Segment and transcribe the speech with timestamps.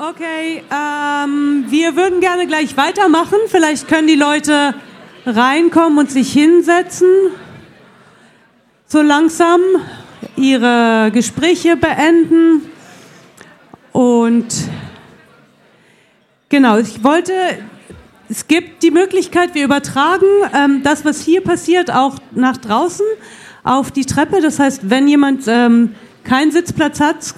[0.00, 3.36] Okay, ähm, wir würden gerne gleich weitermachen.
[3.48, 4.72] Vielleicht können die Leute
[5.26, 7.08] reinkommen und sich hinsetzen.
[8.86, 9.60] So langsam
[10.36, 12.70] ihre Gespräche beenden.
[13.90, 14.46] Und
[16.48, 17.32] genau, ich wollte,
[18.28, 23.04] es gibt die Möglichkeit, wir übertragen ähm, das, was hier passiert, auch nach draußen
[23.64, 24.40] auf die Treppe.
[24.42, 27.34] Das heißt, wenn jemand ähm, keinen Sitzplatz hat,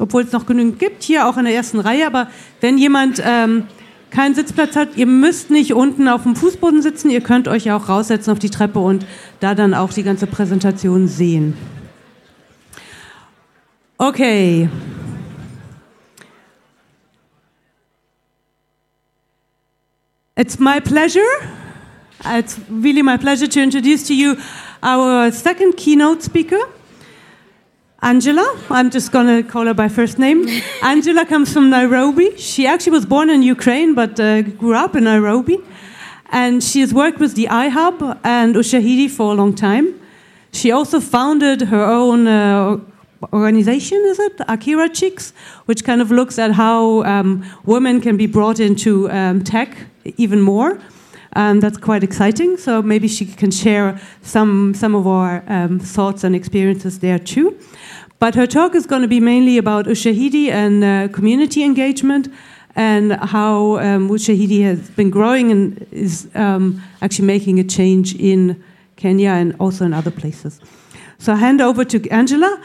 [0.00, 2.28] obwohl es noch genügend gibt, hier auch in der ersten Reihe, aber
[2.60, 3.64] wenn jemand ähm,
[4.10, 7.88] keinen Sitzplatz hat, ihr müsst nicht unten auf dem Fußboden sitzen, ihr könnt euch auch
[7.88, 9.06] raussetzen auf die Treppe und
[9.40, 11.54] da dann auch die ganze Präsentation sehen.
[13.98, 14.70] Okay.
[20.34, 21.20] It's my pleasure.
[22.24, 24.36] It's really my pleasure to introduce to you
[24.82, 26.60] our second keynote speaker.
[28.02, 30.48] Angela, I'm just going to call her by first name.
[30.82, 32.34] Angela comes from Nairobi.
[32.38, 35.58] She actually was born in Ukraine but uh, grew up in Nairobi.
[36.32, 40.00] And she has worked with the iHub and Ushahidi for a long time.
[40.52, 42.78] She also founded her own uh,
[43.34, 44.38] organization, is it?
[44.38, 45.32] AkiraChix,
[45.66, 49.76] which kind of looks at how um, women can be brought into um, tech
[50.16, 50.78] even more.
[51.36, 52.56] Um, that's quite exciting.
[52.56, 57.56] So maybe she can share some some of our um, thoughts and experiences there too.
[58.18, 62.28] But her talk is going to be mainly about Ushahidi and uh, community engagement
[62.76, 68.62] and how um, Ushahidi has been growing and is um, actually making a change in
[68.96, 70.60] Kenya and also in other places.
[71.18, 72.60] So I hand over to Angela.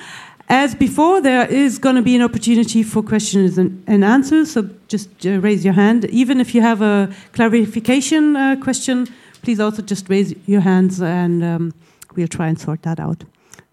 [0.48, 4.70] As before, there is going to be an opportunity for questions and, and answers, so
[4.88, 6.06] just uh, raise your hand.
[6.06, 9.08] Even if you have a clarification uh, question,
[9.42, 11.74] please also just raise your hands and um,
[12.16, 13.24] we'll try and sort that out.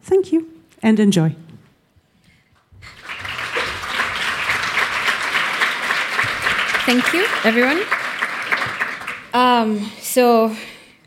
[0.01, 0.49] Thank you
[0.83, 1.37] and enjoy.
[6.85, 7.81] Thank you, everyone.
[9.35, 10.57] Um, so,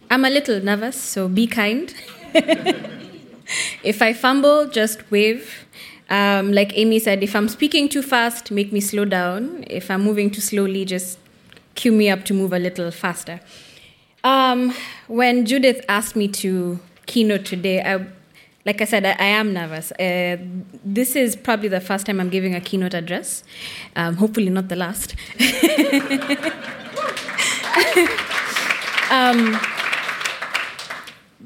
[0.10, 1.94] I'm a little nervous, so be kind.
[3.86, 5.66] if I fumble, just wave.
[6.10, 9.64] Um, like Amy said, if I'm speaking too fast, make me slow down.
[9.68, 11.18] If I'm moving too slowly, just
[11.76, 13.40] cue me up to move a little faster.
[14.24, 14.74] Um,
[15.08, 18.06] when Judith asked me to keynote today, I,
[18.66, 19.92] like I said, I, I am nervous.
[19.94, 20.38] Uh,
[20.84, 23.44] this is probably the first time I'm giving a keynote address.
[23.96, 25.16] Um, hopefully, not the last.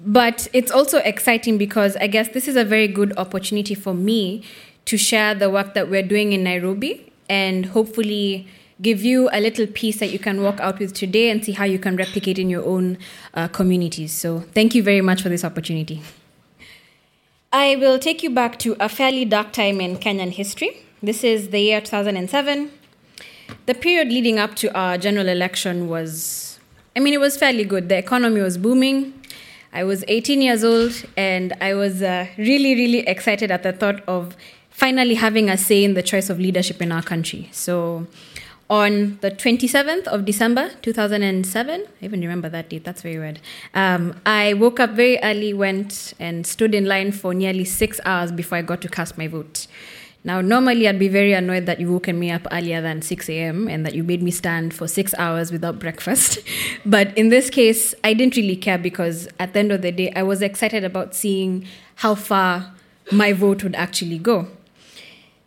[0.05, 4.43] but it's also exciting because I guess this is a very good opportunity for me
[4.85, 8.47] to share the work that we're doing in Nairobi and hopefully
[8.81, 11.65] give you a little piece that you can walk out with today and see how
[11.65, 12.97] you can replicate in your own
[13.33, 14.13] uh, communities.
[14.13, 16.01] So, thank you very much for this opportunity.
[17.51, 20.85] I will take you back to a fairly dark time in Kenyan history.
[21.03, 22.71] This is the year 2007.
[23.65, 26.59] The period leading up to our general election was,
[26.95, 27.89] I mean, it was fairly good.
[27.89, 29.18] The economy was booming.
[29.71, 34.01] I was 18 years old and I was uh, really, really excited at the thought
[34.07, 34.35] of
[34.69, 37.49] finally having a say in the choice of leadership in our country.
[37.51, 38.07] So,
[38.69, 43.39] on the 27th of December 2007, I even remember that date, that's very weird.
[43.73, 48.31] Um, I woke up very early, went and stood in line for nearly six hours
[48.31, 49.65] before I got to cast my vote.
[50.23, 53.69] Now, normally I'd be very annoyed that you woken me up earlier than 6 a.m.
[53.69, 56.39] and that you made me stand for six hours without breakfast.
[56.85, 60.11] but in this case, I didn't really care because at the end of the day,
[60.15, 61.65] I was excited about seeing
[61.95, 62.73] how far
[63.11, 64.47] my vote would actually go.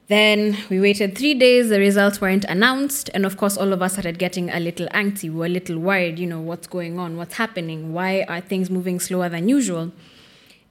[0.08, 3.92] Then we waited three days, the results weren't announced, and of course, all of us
[3.92, 5.24] started getting a little antsy.
[5.24, 8.68] We were a little worried, you know, what's going on, what's happening, why are things
[8.68, 9.92] moving slower than usual?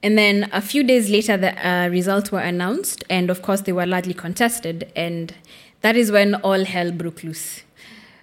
[0.02, 3.72] And then a few days later, the uh, results were announced, and of course, they
[3.72, 4.90] were largely contested.
[4.96, 5.32] And
[5.82, 7.62] that is when all hell broke loose.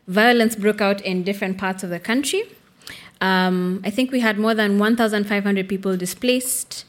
[0.07, 2.43] Violence broke out in different parts of the country.
[3.21, 6.85] Um, I think we had more than 1,500 people displaced.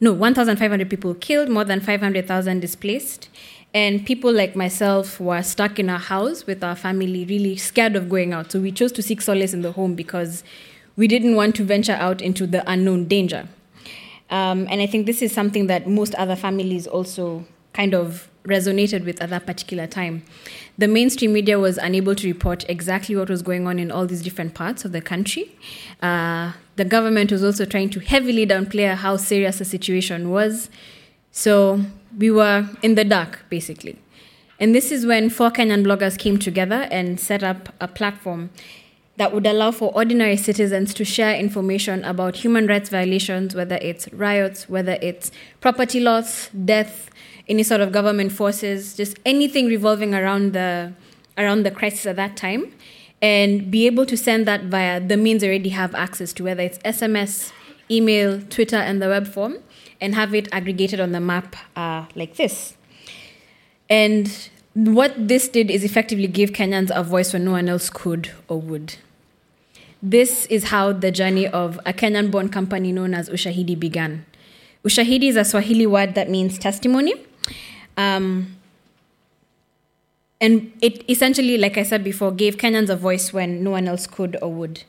[0.00, 3.28] No, 1,500 people killed, more than 500,000 displaced.
[3.74, 8.08] And people like myself were stuck in our house with our family, really scared of
[8.08, 8.52] going out.
[8.52, 10.42] So we chose to seek solace in the home because
[10.96, 13.48] we didn't want to venture out into the unknown danger.
[14.30, 19.04] Um, and I think this is something that most other families also kind of resonated
[19.04, 20.22] with at that particular time.
[20.78, 24.22] The mainstream media was unable to report exactly what was going on in all these
[24.22, 25.54] different parts of the country.
[26.00, 30.70] Uh, the government was also trying to heavily downplay how serious the situation was.
[31.32, 31.84] So
[32.16, 33.98] we were in the dark, basically.
[34.58, 38.50] And this is when four Kenyan bloggers came together and set up a platform
[39.20, 44.10] that would allow for ordinary citizens to share information about human rights violations, whether it's
[44.14, 45.30] riots, whether it's
[45.60, 47.10] property loss, death,
[47.46, 50.94] any sort of government forces, just anything revolving around the
[51.36, 52.72] around the crisis at that time
[53.20, 56.78] and be able to send that via the means already have access to, whether it's
[56.78, 57.52] SMS,
[57.90, 59.58] email, Twitter, and the web form,
[60.00, 62.74] and have it aggregated on the map uh, like this.
[63.90, 68.30] And what this did is effectively give Kenyans a voice when no one else could
[68.48, 68.96] or would.
[70.02, 74.24] This is how the journey of a Kenyan born company known as Ushahidi began.
[74.84, 77.14] Ushahidi is a Swahili word that means testimony.
[77.98, 78.56] Um,
[80.40, 84.06] and it essentially, like I said before, gave Kenyans a voice when no one else
[84.06, 84.84] could or would.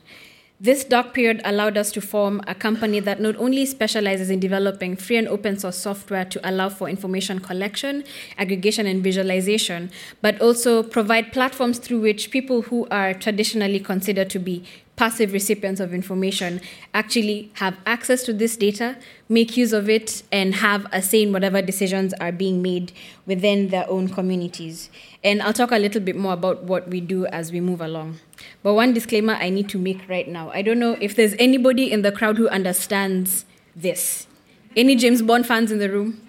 [0.58, 4.94] This dark period allowed us to form a company that not only specializes in developing
[4.94, 8.04] free and open source software to allow for information collection,
[8.38, 9.90] aggregation, and visualization,
[10.22, 14.64] but also provide platforms through which people who are traditionally considered to be
[15.02, 16.60] passive recipients of information
[16.94, 18.96] actually have access to this data,
[19.28, 22.92] make use of it, and have a say in whatever decisions are being made
[23.26, 24.90] within their own communities.
[25.24, 28.20] And I'll talk a little bit more about what we do as we move along.
[28.62, 31.90] But one disclaimer I need to make right now I don't know if there's anybody
[31.90, 33.44] in the crowd who understands
[33.74, 34.28] this.
[34.76, 36.20] Any James Bond fans in the room?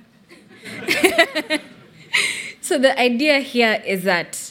[2.61, 4.42] so the idea here is that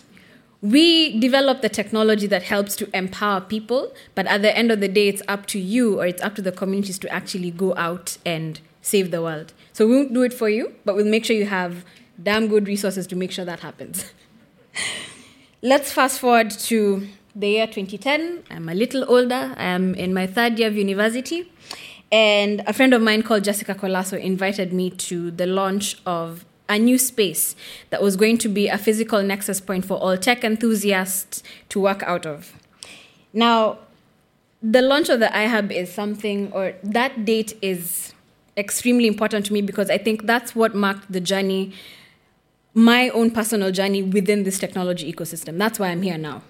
[0.63, 4.87] we develop the technology that helps to empower people, but at the end of the
[4.87, 8.17] day, it's up to you or it's up to the communities to actually go out
[8.25, 9.53] and save the world.
[9.73, 11.85] So we won't do it for you, but we'll make sure you have
[12.23, 14.13] damn good resources to make sure that happens.
[15.63, 18.45] Let's fast forward to the year 2010.
[18.49, 19.55] I'm a little older.
[19.57, 21.51] I am in my third year of university.
[22.13, 26.79] And a friend of mine called Jessica Colaço invited me to the launch of a
[26.79, 27.55] new space
[27.91, 32.03] that was going to be a physical nexus point for all tech enthusiasts to work
[32.05, 32.55] out of.
[33.33, 33.79] Now,
[34.63, 38.15] the launch of the iHub is something, or that date is
[38.57, 41.73] extremely important to me because I think that's what marked the journey,
[42.75, 45.59] my own personal journey within this technology ecosystem.
[45.59, 46.43] That's why I'm here now.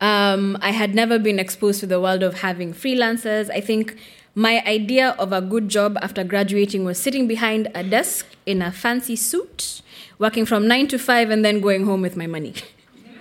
[0.00, 3.50] Um, I had never been exposed to the world of having freelancers.
[3.50, 3.96] I think
[4.36, 8.70] my idea of a good job after graduating was sitting behind a desk in a
[8.70, 9.80] fancy suit,
[10.18, 12.54] working from nine to five, and then going home with my money.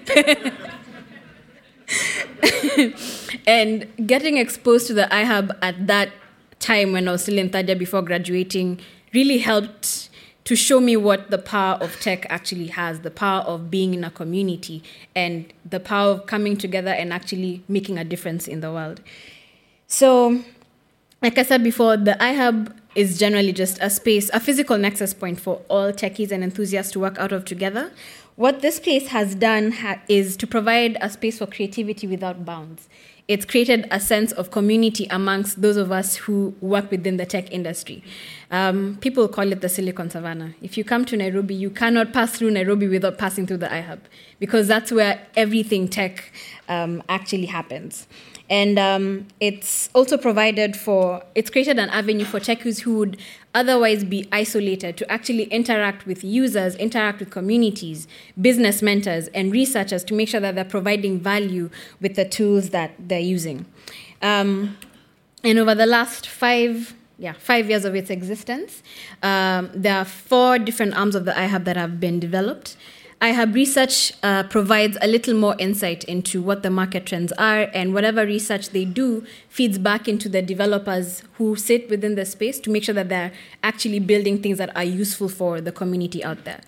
[3.48, 6.12] and getting exposed to the iHub at that
[6.60, 8.82] time when I was still in third year before graduating
[9.14, 10.10] really helped
[10.44, 14.04] to show me what the power of tech actually has the power of being in
[14.04, 14.84] a community
[15.16, 19.00] and the power of coming together and actually making a difference in the world.
[19.88, 20.44] So,
[21.26, 25.40] like I said before, the iHub is generally just a space, a physical nexus point
[25.40, 27.92] for all techies and enthusiasts to work out of together.
[28.36, 32.88] What this place has done ha- is to provide a space for creativity without bounds.
[33.28, 37.52] It's created a sense of community amongst those of us who work within the tech
[37.52, 38.04] industry.
[38.52, 40.54] Um, people call it the Silicon Savannah.
[40.62, 44.02] If you come to Nairobi, you cannot pass through Nairobi without passing through the iHub
[44.38, 46.32] because that's where everything tech
[46.70, 48.06] um, actually happens.
[48.50, 53.18] And um, it's also provided for, it's created an avenue for techies who would
[53.56, 58.08] otherwise be isolated to actually interact with users, interact with communities,
[58.40, 61.70] business mentors, and researchers to make sure that they're providing value
[62.02, 63.66] with the tools that they're using.
[64.22, 64.78] Um,
[65.44, 68.84] and over the last five, yeah, five years of its existence,
[69.24, 72.78] um, there are four different arms of the iHub that have been developed
[73.32, 77.92] iHub Research uh, provides a little more insight into what the market trends are, and
[77.92, 82.70] whatever research they do feeds back into the developers who sit within the space to
[82.70, 83.32] make sure that they're
[83.64, 86.62] actually building things that are useful for the community out there.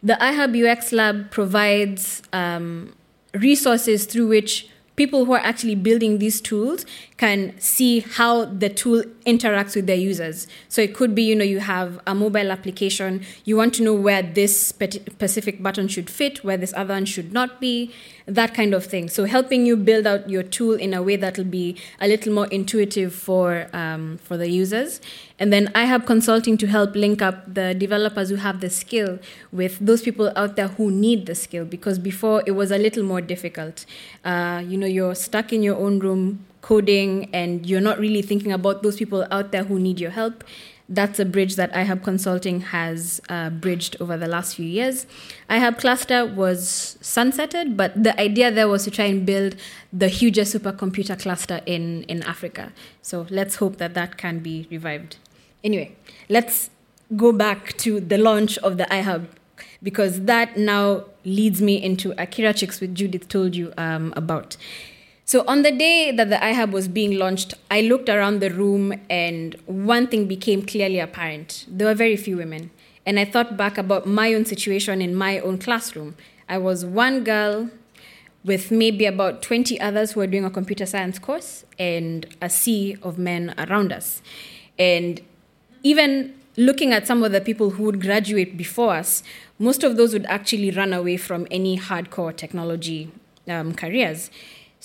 [0.00, 2.94] The iHub UX Lab provides um,
[3.34, 6.86] resources through which people who are actually building these tools
[7.16, 10.46] can see how the tool interacts with their users.
[10.68, 13.94] So it could be, you know, you have a mobile application, you want to know
[13.94, 17.90] where this specific button should fit, where this other one should not be,
[18.26, 19.08] that kind of thing.
[19.08, 22.34] So helping you build out your tool in a way that will be a little
[22.34, 25.00] more intuitive for um, for the users.
[25.38, 29.18] And then iHub consulting to help link up the developers who have the skill
[29.52, 33.04] with those people out there who need the skill because before it was a little
[33.04, 33.86] more difficult.
[34.24, 38.52] Uh, you know, you're stuck in your own room coding and you're not really thinking
[38.52, 40.42] about those people out there who need your help
[40.88, 45.06] that's a bridge that iHub Consulting has uh, bridged over the last few years.
[45.50, 49.56] iHub Cluster was sunsetted, but the idea there was to try and build
[49.92, 52.72] the hugest supercomputer cluster in, in Africa.
[53.02, 55.16] So let's hope that that can be revived.
[55.64, 55.96] Anyway,
[56.28, 56.70] let's
[57.16, 59.26] go back to the launch of the iHub
[59.82, 64.56] because that now leads me into AkiraChix, which Judith told you um, about.
[65.28, 68.94] So on the day that the iHub was being launched, I looked around the room
[69.10, 71.64] and one thing became clearly apparent.
[71.66, 72.70] There were very few women.
[73.04, 76.14] And I thought back about my own situation in my own classroom.
[76.48, 77.70] I was one girl
[78.44, 82.96] with maybe about 20 others who were doing a computer science course and a sea
[83.02, 84.22] of men around us.
[84.78, 85.20] And
[85.82, 89.24] even looking at some of the people who would graduate before us,
[89.58, 93.10] most of those would actually run away from any hardcore technology
[93.48, 94.30] um, careers.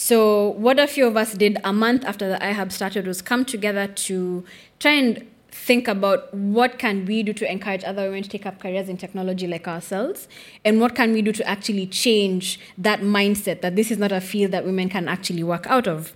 [0.04, 3.46] So, what a few of us did a month after the iHub started was come
[3.46, 4.44] together to
[4.80, 8.60] try and think about what can we do to encourage other women to take up
[8.60, 10.28] careers in technology like ourselves
[10.66, 14.20] and what can we do to actually change that mindset that this is not a
[14.20, 16.14] field that women can actually work out of.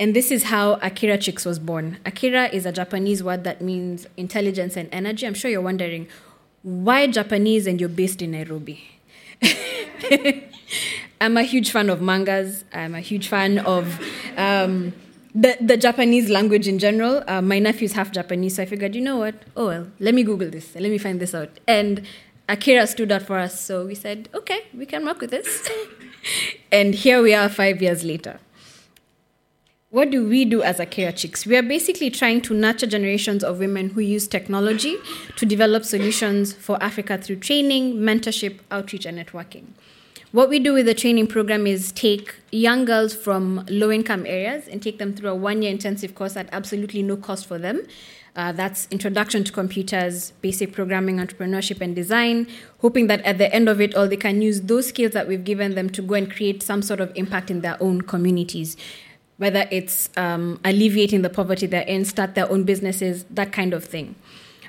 [0.00, 1.98] And this is how AkiraChix was born.
[2.04, 5.28] Akira is a japanese word that means intelligence and energy.
[5.28, 6.08] I'm sure you're wondering
[6.64, 8.84] why japanese and you're based in nairobi
[11.22, 13.98] i'm a huge fan of mangas i'm a huge fan of
[14.36, 14.92] um,
[15.34, 17.22] the, the Japanese language in general.
[17.26, 19.34] Uh, my nephew's half Japanese, so I figured, you know what?
[19.56, 20.74] Oh, well, let me Google this.
[20.74, 21.48] Let me find this out.
[21.66, 22.02] And
[22.48, 25.70] Akira stood out for us, so we said, okay, we can work with this.
[26.72, 28.40] and here we are five years later.
[29.90, 31.46] What do we do as AkiraChix?
[31.46, 34.96] We are basically trying to nurture generations of women who use technology
[35.36, 39.66] to develop solutions for Africa through training, mentorship, outreach, and networking.
[40.32, 44.66] What we do with the training program is take young girls from low income areas
[44.66, 47.82] and take them through a one year intensive course at absolutely no cost for them.
[48.34, 52.46] Uh, that's introduction to computers, basic programming, entrepreneurship, and design,
[52.80, 55.44] hoping that at the end of it all, they can use those skills that we've
[55.44, 58.74] given them to go and create some sort of impact in their own communities.
[59.36, 63.84] Whether it's um, alleviating the poverty they're in, start their own businesses, that kind of
[63.84, 64.14] thing.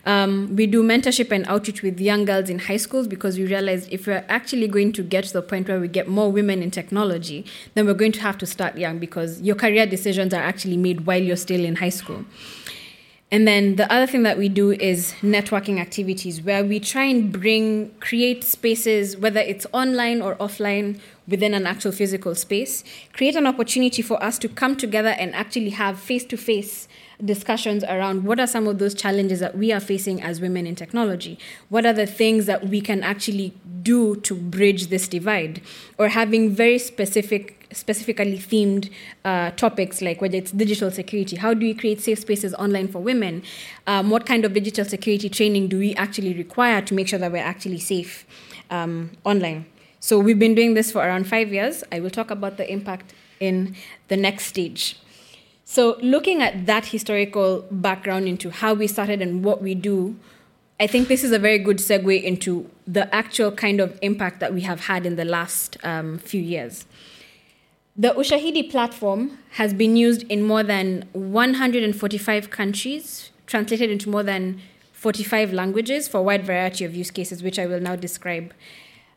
[0.06, 3.92] Um, we do mentorship and outreach with young girls in high schools because we realized
[3.92, 6.72] if we're actually going to get to the point where we get more women in
[6.72, 10.78] technology, then we're going to have to start young because your career decisions are actually
[10.78, 12.26] made while you're still in high school.
[13.32, 17.32] And then the other thing that we do is networking activities where we try and
[17.32, 22.84] bring, create spaces, whether it's online or offline, within an actual physical space,
[23.14, 26.88] create an opportunity for us to come together and actually have face to face
[27.24, 30.76] discussions around what are some of those challenges that we are facing as women in
[30.76, 31.40] technology?
[31.70, 35.62] What are the things that we can actually do to bridge this divide?
[35.98, 38.92] Or having very specific specifically themed
[39.26, 43.00] uh, topics like whether it's digital security how do we create safe spaces online for
[43.00, 43.42] women
[43.88, 47.32] um, what kind of digital security training do we actually require to make sure that
[47.32, 48.28] we're actually safe
[48.70, 49.66] um, online
[50.00, 53.12] so we've been doing this for around five years i will talk about the impact
[53.40, 53.76] in
[54.08, 55.00] the next stage
[55.74, 60.16] so, looking at that historical background into how we started and what we do,
[60.80, 64.54] I think this is a very good segue into the actual kind of impact that
[64.54, 66.86] we have had in the last um, few years.
[67.98, 74.62] The Ushahidi platform has been used in more than 145 countries, translated into more than
[74.92, 78.54] 45 languages for a wide variety of use cases, which I will now describe.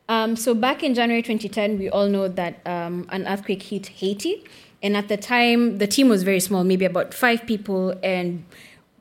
[0.09, 4.43] Um, so, back in January 2010, we all know that um, an earthquake hit Haiti
[4.81, 8.45] and at the time, the team was very small, maybe about five people, and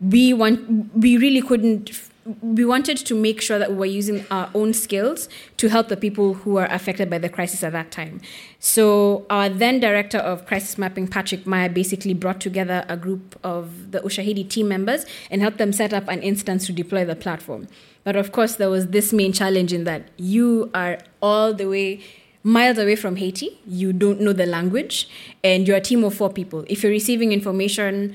[0.00, 1.90] we want we really couldn't.
[2.42, 5.28] We wanted to make sure that we were using our own skills
[5.58, 8.20] to help the people who were affected by the crisis at that time.
[8.58, 13.92] So our then director of crisis mapping, Patrick Meier, basically brought together a group of
[13.92, 17.68] the Ushahidi team members and helped them set up an instance to deploy the platform.
[18.02, 22.00] But of course, there was this main challenge in that you are all the way
[22.46, 25.08] miles away from Haiti, you don't know the language,
[25.42, 26.64] and you're a team of four people.
[26.68, 28.14] If you're receiving information,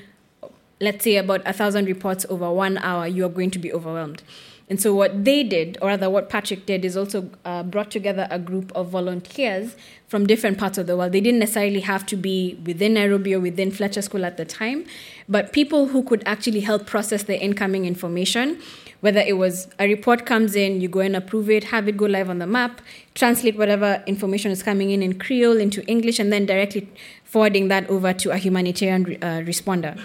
[0.80, 4.22] let's say about a thousand reports over one hour, you are going to be overwhelmed.
[4.70, 8.26] And so, what they did, or rather, what Patrick did, is also uh, brought together
[8.30, 9.76] a group of volunteers
[10.08, 11.12] from different parts of the world.
[11.12, 14.86] They didn't necessarily have to be within Nairobi or within Fletcher School at the time,
[15.28, 18.62] but people who could actually help process the incoming information
[19.02, 22.06] whether it was a report comes in, you go and approve it, have it go
[22.06, 22.80] live on the map,
[23.14, 26.88] translate whatever information is coming in in Creole into English, and then directly
[27.24, 30.00] forwarding that over to a humanitarian uh, responder.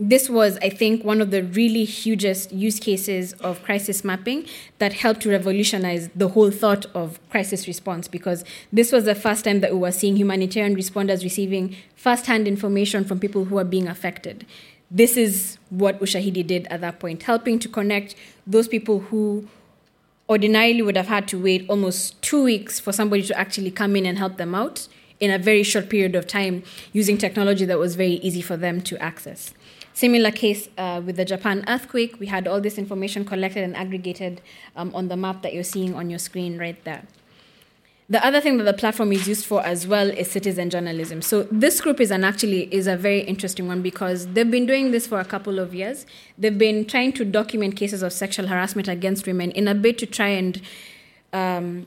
[0.00, 4.46] This was, I think, one of the really hugest use cases of crisis mapping
[4.78, 9.44] that helped to revolutionize the whole thought of crisis response because this was the first
[9.44, 13.64] time that we were seeing humanitarian responders receiving first hand information from people who are
[13.64, 14.46] being affected
[14.90, 18.14] this is what Ushahidi did at that point, helping to connect
[18.46, 19.46] those people who
[20.28, 24.06] ordinarily would have had to wait almost two weeks for somebody to actually come in
[24.06, 24.88] and help them out
[25.20, 28.80] in a very short period of time using technology that was very easy for them
[28.80, 29.52] to access.
[29.92, 34.40] Similar case uh, with the Japan earthquake, we had all this information collected and aggregated
[34.76, 37.02] um, on the map that you're seeing on your screen right there.
[38.10, 41.20] The other thing that the platform is used for as well is citizen journalism.
[41.20, 44.92] So this group is an actually is a very interesting one because they've been doing
[44.92, 46.06] this for a couple of years.
[46.38, 50.06] They've been trying to document cases of sexual harassment against women in a bid to
[50.06, 50.62] try and
[51.34, 51.86] um,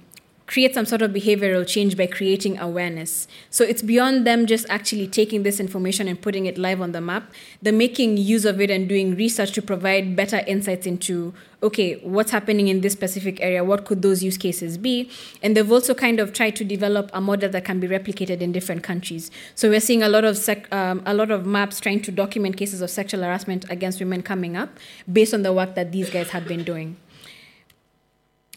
[0.52, 3.26] create some sort of behavioral change by creating awareness.
[3.50, 7.00] So it's beyond them just actually taking this information and putting it live on the
[7.00, 7.32] map.
[7.62, 12.32] They're making use of it and doing research to provide better insights into okay, what's
[12.32, 13.64] happening in this specific area?
[13.64, 15.12] What could those use cases be?
[15.44, 18.52] And they've also kind of tried to develop a model that can be replicated in
[18.52, 19.30] different countries.
[19.54, 22.58] So we're seeing a lot of sec- um, a lot of maps trying to document
[22.58, 24.70] cases of sexual harassment against women coming up
[25.12, 26.98] based on the work that these guys have been doing.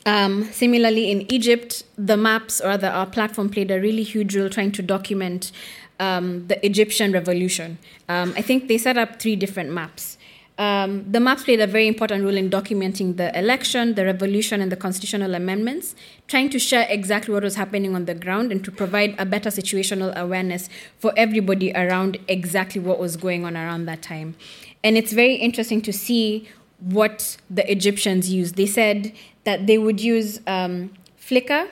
[0.06, 4.50] Um, similarly, in Egypt, the maps or the our platform played a really huge role
[4.50, 5.50] trying to document
[5.98, 7.78] um, the Egyptian revolution.
[8.08, 10.18] Um, I think they set up three different maps.
[10.56, 14.70] Um, the maps played a very important role in documenting the election, the revolution, and
[14.70, 15.96] the constitutional amendments,
[16.28, 19.50] trying to share exactly what was happening on the ground and to provide a better
[19.50, 20.68] situational awareness
[20.98, 24.36] for everybody around exactly what was going on around that time.
[24.84, 28.54] And it's very interesting to see what the Egyptians used.
[28.54, 29.12] They said
[29.44, 31.68] that they would use um, Flickr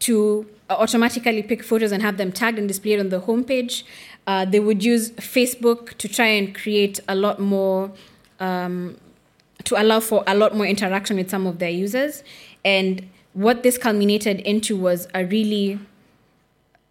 [0.00, 3.84] to automatically pick photos and have them tagged and displayed on the homepage.
[4.26, 7.90] Uh, they would use Facebook to try and create a lot more,
[8.40, 8.96] um,
[9.64, 12.22] to allow for a lot more interaction with some of their users.
[12.64, 15.78] And what this culminated into was a really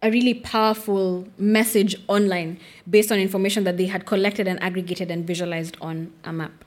[0.04, 2.58] a really powerful message online
[2.90, 6.64] based on information that they had collected and aggregated and visualized on a map.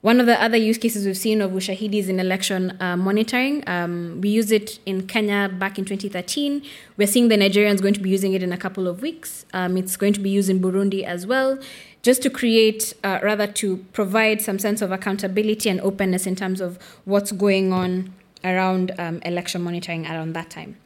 [0.00, 3.64] One of the other use cases we've seen of Ushahidi is in election uh, monitoring.
[3.68, 6.62] Um, we used it in Kenya back in 2013.
[6.96, 9.44] We're seeing the Nigerians going to be using it in a couple of weeks.
[9.52, 11.58] Um, it's going to be used in Burundi as well,
[12.02, 16.60] just to create, uh, rather, to provide some sense of accountability and openness in terms
[16.60, 18.14] of what's going on
[18.44, 20.76] around um, election monitoring around that time.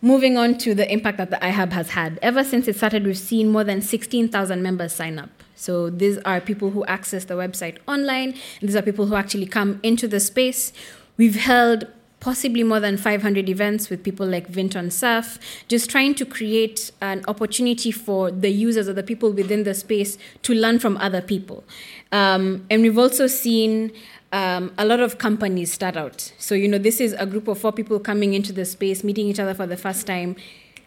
[0.00, 2.18] Moving on to the impact that the iHub has had.
[2.22, 5.28] Ever since it started, we've seen more than 16,000 members sign up.
[5.56, 9.46] So these are people who access the website online, and these are people who actually
[9.46, 10.72] come into the space.
[11.16, 11.88] We've held
[12.20, 17.24] possibly more than 500 events with people like Vinton Cerf, just trying to create an
[17.28, 21.64] opportunity for the users or the people within the space to learn from other people.
[22.12, 23.92] Um, and we've also seen
[24.32, 26.32] um, a lot of companies start out.
[26.38, 29.28] So, you know, this is a group of four people coming into the space, meeting
[29.28, 30.36] each other for the first time,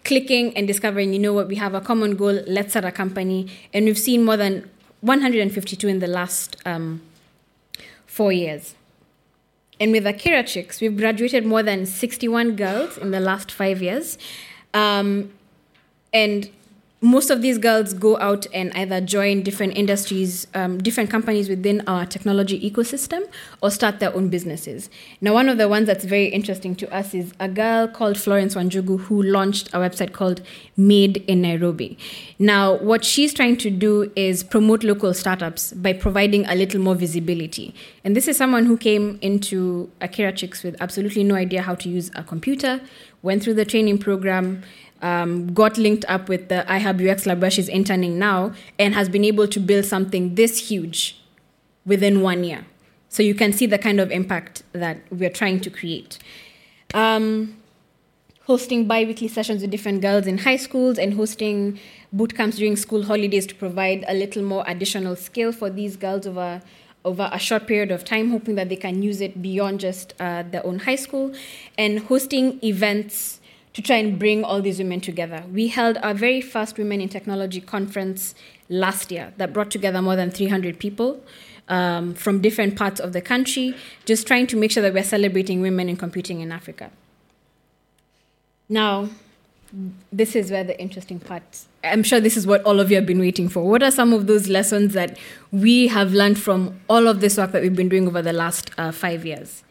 [0.10, 3.48] clicking and discovering, you know what, we have a common goal, let's start a company.
[3.76, 4.68] And we've seen more than
[5.02, 7.02] 152 in the last um,
[8.08, 8.74] four years.
[9.80, 14.18] And with AkiraChix, we've graduated more than 61 girls in the last five years.
[14.74, 15.32] Um,
[16.12, 16.50] and
[17.02, 21.82] most of these girls go out and either join different industries, um, different companies within
[21.88, 23.26] our technology ecosystem,
[23.62, 24.90] or start their own businesses.
[25.22, 28.54] Now, one of the ones that's very interesting to us is a girl called Florence
[28.54, 30.42] Wanjugu who launched a website called
[30.76, 31.98] Made in Nairobi.
[32.38, 36.96] Now, what she's trying to do is promote local startups by providing a little more
[36.96, 37.74] visibility.
[38.04, 42.12] And this is someone who came into AkiraChix with absolutely no idea how to use
[42.16, 42.82] a computer,
[43.22, 44.64] went through the training program
[45.02, 49.10] um, got linked up with the iHub UX lab where she's interning now and has
[49.10, 51.20] been able to build something this huge
[51.86, 52.66] within one year.
[53.10, 56.20] So you can see the kind of impact that we're trying to create.
[56.94, 57.58] Um,
[58.46, 61.80] hosting bi weekly sessions with different girls in high schools and hosting
[62.12, 66.26] boot camps during school holidays to provide a little more additional skill for these girls
[66.26, 66.62] over
[67.06, 70.44] over a short period of time, hoping that they can use it beyond just uh,
[70.44, 71.34] their own high school,
[71.78, 73.39] and hosting events
[73.80, 75.42] to try and bring all these women together.
[75.54, 78.36] We held our very first Women in Technology conference
[78.68, 81.24] last year that brought together more than 300 people
[81.70, 85.62] um, from different parts of the country, just trying to make sure that we're celebrating
[85.62, 86.92] women in computing in Africa.
[88.68, 89.08] Now,
[90.12, 91.44] this is where the interesting part.
[91.82, 93.64] I'm sure this is what all of you have been waiting for.
[93.64, 95.18] What are some of those lessons that
[95.54, 98.72] we have learned from all of this work that we've been doing over the last
[98.78, 99.64] uh, five years?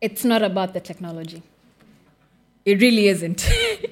[0.00, 1.44] It's not about the technology.
[2.64, 3.48] It really isn't.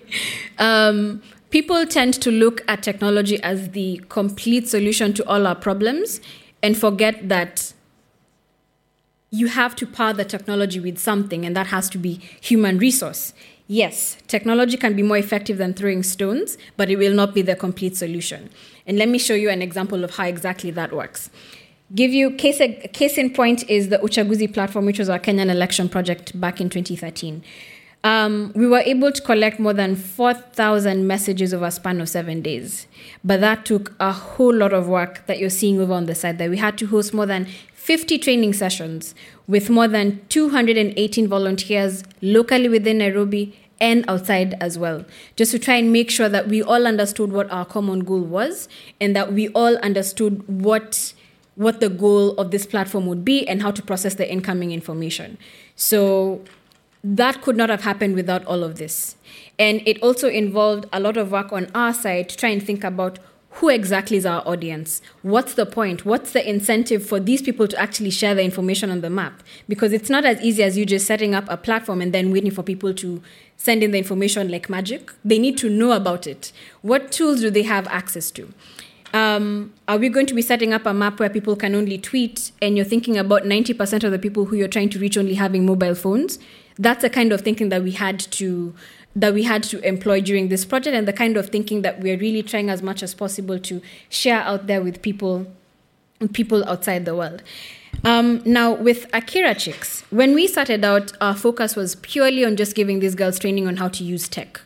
[0.59, 6.21] um, people tend to look at technology as the complete solution to all our problems
[6.63, 7.73] and forget that
[9.31, 13.35] you have to power the technology with something, and that has to be human resource.
[13.67, 17.55] Yes, technology can be more effective than throwing stones, but it will not be the
[17.55, 18.49] complete solution.
[18.87, 21.29] And let me show you an example of how exactly that works.
[21.95, 22.59] Give you case,
[22.95, 26.71] case in point is the Uchaguzi platform, which was our Kenyan election project back in
[26.71, 27.43] 2013.
[28.05, 32.43] Um, we were able to collect more than 4,000 messages over a span of seven
[32.43, 32.87] days.
[33.25, 36.39] But that took a whole lot of work that you're seeing over on the side
[36.39, 36.49] there.
[36.49, 39.15] We had to host more than 50 training sessions
[39.47, 45.05] with more than 218 volunteers locally within Nairobi and outside as well,
[45.37, 48.69] just to try and make sure that we all understood what our common goal was
[49.01, 51.13] and that we all understood what
[51.55, 55.37] what the goal of this platform would be and how to process the incoming information.
[55.75, 56.45] So
[57.17, 59.17] that could not have happened without all of this.
[59.59, 62.85] And it also involved a lot of work on our side to try and think
[62.85, 63.19] about
[63.53, 65.01] who exactly is our audience?
[65.23, 66.05] What's the point?
[66.05, 69.43] What's the incentive for these people to actually share the information on the map?
[69.67, 72.53] Because it's not as easy as you just setting up a platform and then waiting
[72.53, 73.23] for people to
[73.57, 75.11] send in the information like magic.
[75.25, 76.53] They need to know about it.
[76.83, 78.53] What tools do they have access to?
[79.15, 82.53] Um, are we going to be setting up a map where people can only tweet
[82.61, 85.65] and you're thinking about 90% of the people who you're trying to reach only having
[85.65, 86.39] mobile phones?
[86.79, 88.75] That's the kind of thinking that we had to
[89.17, 92.19] that we had to employ during this project and the kind of thinking that we're
[92.19, 95.47] really trying as much as possible to share out there with people
[96.33, 97.43] people outside the world.
[98.05, 103.01] Um, now, with AkiraChix, when we started out, our focus was purely on just giving
[103.01, 104.61] these girls training on how to use tech.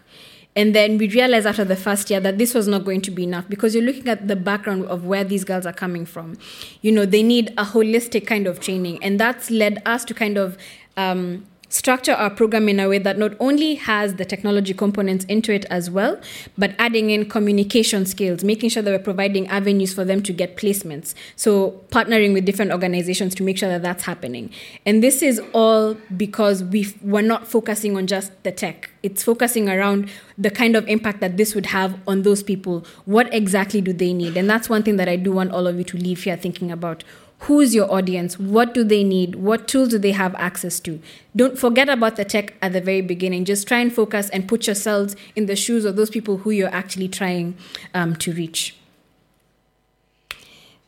[0.55, 3.25] And then we realized after the first year that this was not going to be
[3.25, 6.37] enough because you're looking at the background of where these girls are coming from.
[6.83, 9.03] You know, they need a holistic kind of training.
[9.03, 10.59] And that's led us to kind of
[10.99, 15.53] um, structure our program in a way that not only has the technology components into
[15.53, 16.21] it as well,
[16.59, 20.57] but adding in communication skills, making sure that we're providing avenues for them to get
[20.57, 21.15] placements.
[21.35, 24.51] So, partnering with different organizations to make sure that that's happening.
[24.85, 28.91] And this is all because we we're not focusing on just the tech.
[29.03, 32.85] It's focusing around the kind of impact that this would have on those people.
[33.07, 34.37] What exactly do they need?
[34.37, 36.71] And that's one thing that I do want all of you to leave here thinking
[36.71, 37.03] about
[37.43, 38.39] who's your audience?
[38.39, 39.37] What do they need?
[39.37, 41.01] What tools do they have access to?
[41.35, 43.45] Don't forget about the tech at the very beginning.
[43.45, 46.75] Just try and focus and put yourselves in the shoes of those people who you're
[46.75, 47.57] actually trying
[47.95, 48.77] um, to reach.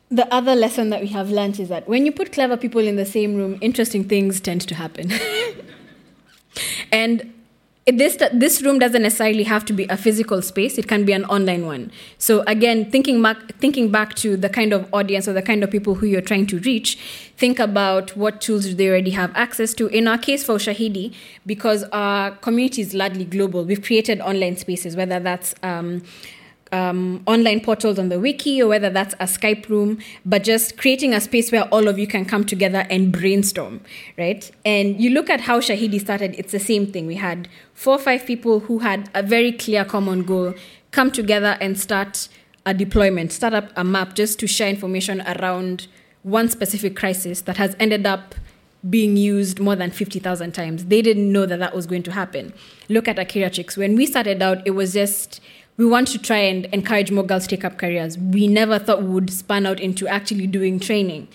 [0.09, 2.95] The other lesson that we have learned is that when you put clever people in
[2.95, 5.11] the same room interesting things tend to happen.
[6.91, 7.33] And
[7.93, 10.79] this this room doesn't necessarily have to be a physical space.
[10.79, 11.91] It can be an online one.
[12.17, 15.69] So again thinking back thinking back to the kind of audience or the kind of
[15.69, 16.97] people who you're trying to reach
[17.37, 19.87] think about what tools do they already have access to.
[19.87, 21.13] In our case for shahidi
[21.45, 26.01] because our community is largely global we've created online spaces whether that's um,
[26.75, 31.13] um, online portals on the wiki or whether that's a Skype room, but just creating
[31.13, 33.79] a space where all of you can come together and brainstorm,
[34.17, 34.51] right?
[34.65, 37.07] And you look at how Shahidi started, it's the same thing.
[37.07, 40.53] We had four or five people who had a very clear common goal
[40.91, 42.27] come together and start
[42.65, 45.87] a deployment, start up a map just to share information around
[46.23, 48.35] one specific crisis that has ended up
[48.89, 50.85] being used more than 50,000 times.
[50.85, 52.53] They didn't know that that was going to happen.
[52.89, 53.77] Look at AkiraChix.
[53.77, 55.41] When we started out, it was just
[55.77, 58.17] we want to try and encourage more girls to take up careers.
[58.17, 61.27] We never thought we would span out into actually doing training.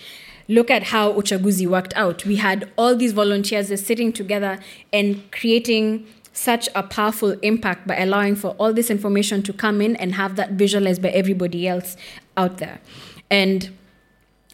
[0.47, 2.25] Look at how Uchaguzi worked out.
[2.25, 4.59] We had all these volunteers sitting together
[4.91, 9.95] and creating such a powerful impact by allowing for all this information to come in
[9.97, 11.95] and have that visualized by everybody else
[12.35, 12.79] out there.
[13.29, 13.69] And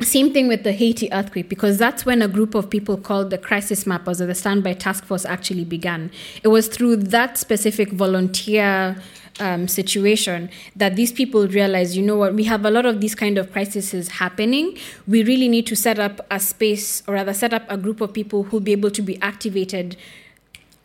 [0.01, 3.37] same thing with the Haiti earthquake, because that's when a group of people called the
[3.37, 6.11] Crisis Mappers or the Standby Task Force actually began.
[6.43, 9.01] It was through that specific volunteer
[9.39, 13.15] um, situation that these people realize, you know what, we have a lot of these
[13.15, 14.77] kind of crises happening.
[15.07, 18.13] We really need to set up a space, or rather, set up a group of
[18.13, 19.97] people who'll be able to be activated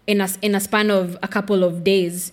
[0.06, 2.32] in a, in a span of a couple of days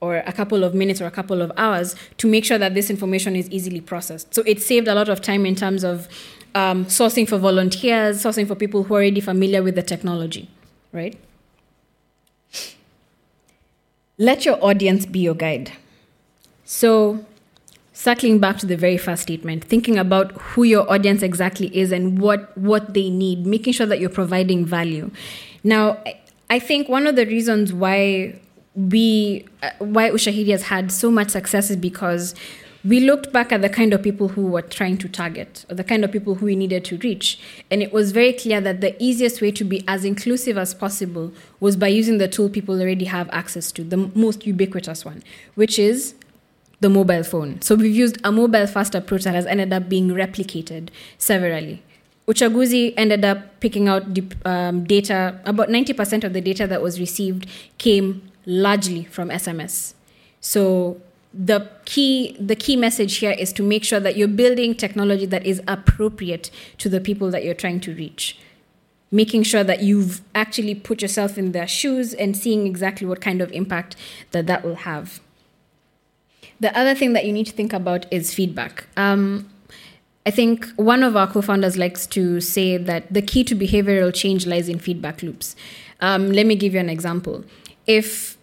[0.00, 2.90] or a couple of minutes or a couple of hours to make sure that this
[2.90, 4.34] information is easily processed.
[4.34, 6.08] So it saved a lot of time in terms of
[6.54, 10.48] um, sourcing for volunteers, sourcing for people who are already familiar with the technology,
[10.92, 11.18] right?
[14.18, 15.72] Let your audience be your guide.
[16.64, 17.24] So,
[17.92, 22.18] circling back to the very first statement, thinking about who your audience exactly is and
[22.18, 25.10] what, what they need, making sure that you're providing value.
[25.62, 26.02] Now,
[26.48, 28.40] I think one of the reasons why
[28.74, 32.34] we, uh, why Ushahidi has had so much success is because
[32.86, 35.82] we looked back at the kind of people who were trying to target or the
[35.82, 37.38] kind of people who we needed to reach.
[37.70, 41.32] And it was very clear that the easiest way to be as inclusive as possible
[41.58, 45.22] was by using the tool people already have access to, the most ubiquitous one,
[45.54, 46.14] which is
[46.80, 47.60] the mobile phone.
[47.60, 51.82] So we've used a mobile first approach that has ended up being replicated severally.
[52.28, 54.04] Uchaguzi ended up picking out
[54.44, 57.46] um, data, about 90% of the data that was received
[57.78, 59.94] came largely from SMS.
[60.40, 61.00] So
[61.36, 65.44] the key the key message here is to make sure that you're building technology that
[65.44, 68.38] is appropriate to the people that you're trying to reach
[69.10, 73.42] making sure that you've actually put yourself in their shoes and seeing exactly what kind
[73.42, 73.96] of impact
[74.30, 75.20] that that will have
[76.58, 79.48] the other thing that you need to think about is feedback um,
[80.24, 84.12] I think one of our co founders likes to say that the key to behavioral
[84.12, 85.54] change lies in feedback loops.
[86.00, 87.44] Um, let me give you an example.
[87.86, 88.35] If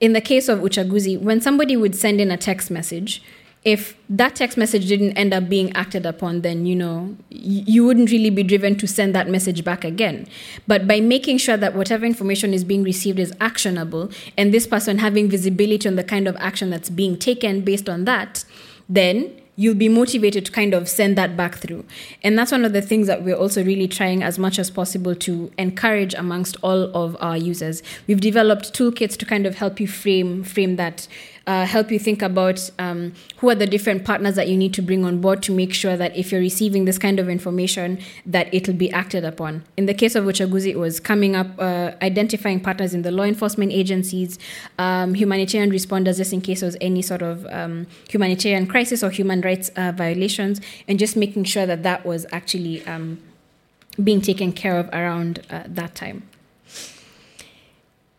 [0.00, 3.22] in the case of Uchaguzi, when somebody would send in a text message,
[3.64, 8.12] if that text message didn't end up being acted upon, then you know you wouldn't
[8.12, 10.28] really be driven to send that message back again.
[10.68, 14.98] But by making sure that whatever information is being received is actionable, and this person
[14.98, 18.44] having visibility on the kind of action that's being taken based on that,
[18.88, 21.84] then you'll be motivated to kind of send that back through.
[22.22, 25.14] And that's one of the things that we're also really trying as much as possible
[25.16, 27.82] to encourage amongst all of our users.
[28.06, 31.08] We've developed toolkits to kind of help you frame frame that
[31.46, 34.82] uh, help you think about um, who are the different partners that you need to
[34.82, 38.52] bring on board to make sure that if you're receiving this kind of information, that
[38.52, 39.62] it'll be acted upon.
[39.76, 43.22] In the case of Uchaguzi, it was coming up, uh, identifying partners in the law
[43.22, 44.38] enforcement agencies,
[44.78, 49.10] um, humanitarian responders, just in case there was any sort of um, humanitarian crisis or
[49.10, 53.20] human rights uh, violations, and just making sure that that was actually um,
[54.02, 56.24] being taken care of around uh, that time.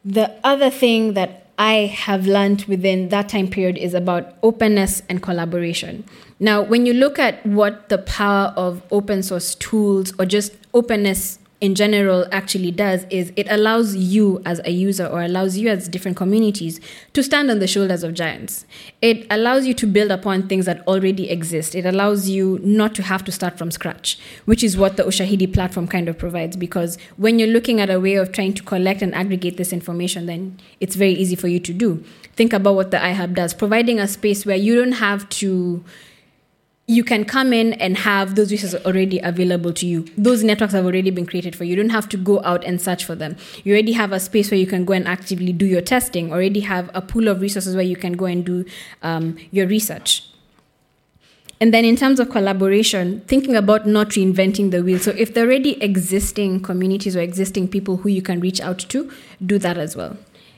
[0.06, 5.22] The other thing that I have learned within that time period is about openness and
[5.24, 6.04] collaboration.
[6.40, 11.40] Now, when you look at what the power of open source tools or just openness
[11.60, 15.88] in general actually does is it allows you as a user or allows you as
[15.88, 16.80] different communities
[17.14, 18.66] to stand on the shoulders of giants.
[19.02, 21.74] It allows you to build upon things that already exist.
[21.74, 25.52] It allows you not to have to start from scratch, which is what the Ushahidi
[25.52, 26.56] platform kind of provides.
[26.56, 30.28] Because when you're looking at a way of trying to collect and aggregate this information,
[30.28, 32.04] then it's very easy for you to do.
[32.36, 35.84] Think about what the iHub does, providing a space where you don't have to
[36.90, 40.06] you can come in and have those resources already available to you.
[40.18, 41.72] Those networks have already been created for you.
[41.72, 43.36] You don't have to go out and search for them.
[43.66, 46.62] You already have a space where you can go and actively do your testing, already
[46.62, 48.64] have a pool of resources where you can go and do
[49.04, 50.24] um, your research.
[51.60, 55.00] And then, in terms of collaboration, thinking about not reinventing the wheel.
[55.00, 58.78] So, if there are already existing communities or existing people who you can reach out
[58.78, 59.12] to,
[59.44, 60.18] do that as well.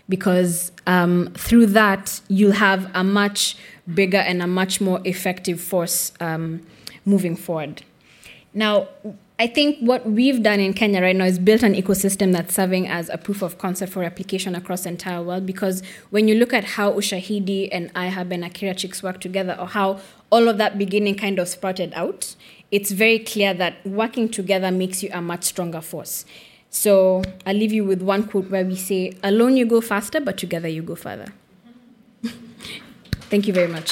[0.10, 3.56] Because um, through that, you'll have a much
[3.94, 6.66] bigger and a much more effective force um,
[7.06, 7.84] moving forward.
[8.54, 8.88] Now,
[9.42, 12.90] I think what we've done in Kenya right now is built an ecosystem that's serving
[12.90, 15.46] as a proof of concept for application across the entire world.
[15.46, 20.02] Because when you look at how Ushahidi and iHub and AkiraChix work together, or how
[20.30, 22.36] all of that beginning kind of sprouted out,
[22.70, 26.26] it's very clear that working together makes you a much stronger force.
[26.70, 30.38] So I'll leave you with one quote where we say, Alone you go faster, but
[30.38, 31.34] together you go further.
[33.30, 33.92] Thank you very much.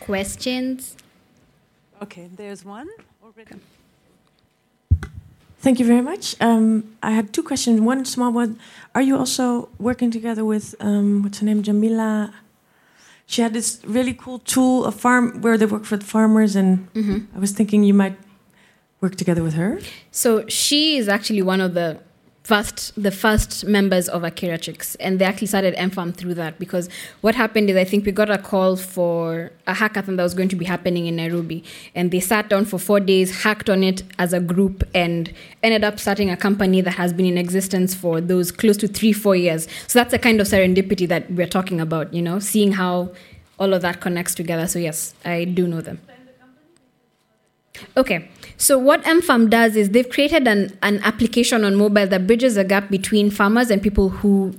[0.00, 0.96] Questions?
[2.02, 2.88] Okay, there's one
[3.22, 3.56] already.
[5.60, 6.34] Thank you very much.
[6.40, 7.82] Um, I had two questions.
[7.82, 8.58] One small one.
[8.94, 12.32] Are you also working together with, um, what's her name, Jamila
[13.28, 16.90] she had this really cool tool, a farm where they work for the farmers, and
[16.94, 17.36] mm-hmm.
[17.36, 18.16] I was thinking you might
[19.02, 19.80] work together with her.
[20.10, 22.00] So she is actually one of the
[22.48, 26.88] first the first members of AkiraChix, and they actually started mFARM through that because
[27.20, 30.48] what happened is I think we got a call for a hackathon that was going
[30.48, 31.62] to be happening in Nairobi,
[31.94, 35.30] and they sat down for four days, hacked on it as a group, and
[35.62, 39.12] ended up starting a company that has been in existence for those close to three
[39.12, 39.68] four years.
[39.86, 43.10] So that's the kind of serendipity that we're talking about, you know, seeing how
[43.58, 44.66] all of that connects together.
[44.66, 46.00] So yes, I do know them.
[47.96, 52.56] Okay, so what mFARM does is they've created an, an application on mobile that bridges
[52.56, 54.54] the gap between farmers and people who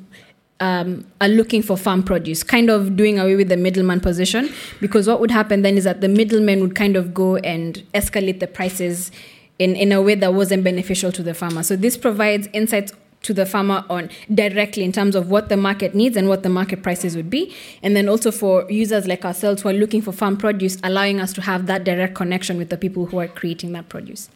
[0.60, 4.50] um, are looking for farm produce, kind of doing away with the middleman position.
[4.82, 8.40] Because what would happen then is that the middlemen would kind of go and escalate
[8.40, 9.12] the prices
[9.58, 11.64] in, in a way that wasn't beneficial to the farmer.
[11.64, 15.94] So this provides insights to the farmer on directly in terms of what the market
[15.94, 17.54] needs and what the market prices would be.
[17.84, 21.34] And then also for users like ourselves who are looking for farm produce, allowing us
[21.34, 24.30] to have that direct connection with the people who are creating that produce.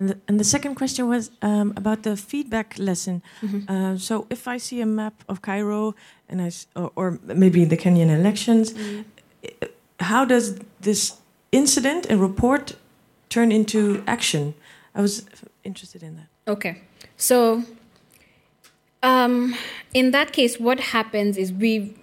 [0.00, 3.22] And the, and the second question was um, about the feedback lesson.
[3.42, 3.70] Mm-hmm.
[3.70, 5.94] Uh, so if I see a map of Cairo
[6.28, 9.66] and I, or, or maybe the Kenyan elections, mm-hmm.
[10.00, 11.16] how does this
[11.50, 12.76] incident and report
[13.28, 14.54] turn into action?
[14.94, 15.26] I was
[15.64, 16.28] interested in that.
[16.46, 16.82] Okay.
[17.16, 17.64] So
[19.02, 19.54] um,
[19.94, 21.94] in that case, what happens is we,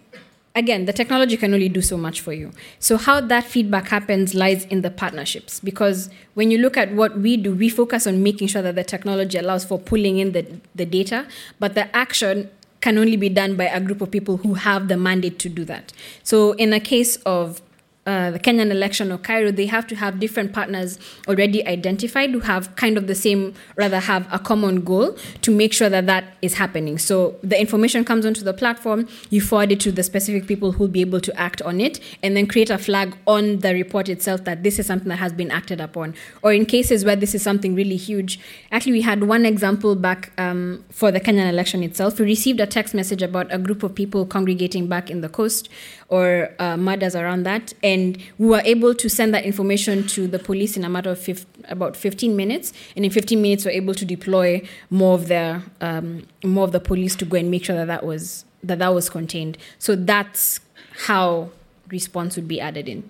[0.56, 2.52] again, the technology can only do so much for you.
[2.80, 5.60] So, how that feedback happens lies in the partnerships.
[5.60, 8.84] Because when you look at what we do, we focus on making sure that the
[8.84, 11.28] technology allows for pulling in the, the data,
[11.60, 12.50] but the action
[12.82, 15.66] can only be done by a group of people who have the mandate to do
[15.66, 15.92] that.
[16.24, 17.62] So, in a case of
[18.06, 22.42] uh, the Kenyan election or Cairo, they have to have different partners already identified who
[22.42, 26.36] have kind of the same, rather have a common goal to make sure that that
[26.42, 27.00] is happening.
[27.00, 30.84] So the information comes onto the platform, you forward it to the specific people who
[30.84, 34.08] will be able to act on it, and then create a flag on the report
[34.08, 36.14] itself that this is something that has been acted upon.
[36.44, 38.40] Or in cases where this is something really huge,
[38.72, 42.20] actually, we had one example back um, for the Kenyan election itself.
[42.20, 45.70] We received a text message about a group of people congregating back in the coast
[46.10, 47.74] or uh, murders around that.
[47.82, 47.95] And
[48.38, 51.46] we were able to send that information to the police in a matter of fif-
[51.66, 52.74] about 15 minutes.
[52.96, 56.72] And in 15 minutes, we we're able to deploy more of the um, more of
[56.72, 59.58] the police to go and make sure that that was that that was contained.
[59.80, 60.60] So that's
[61.08, 61.50] how
[61.90, 63.10] response would be added in.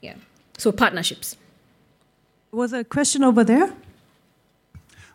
[0.00, 0.14] Yeah.
[0.58, 1.36] So partnerships.
[2.52, 3.74] Was a question over there?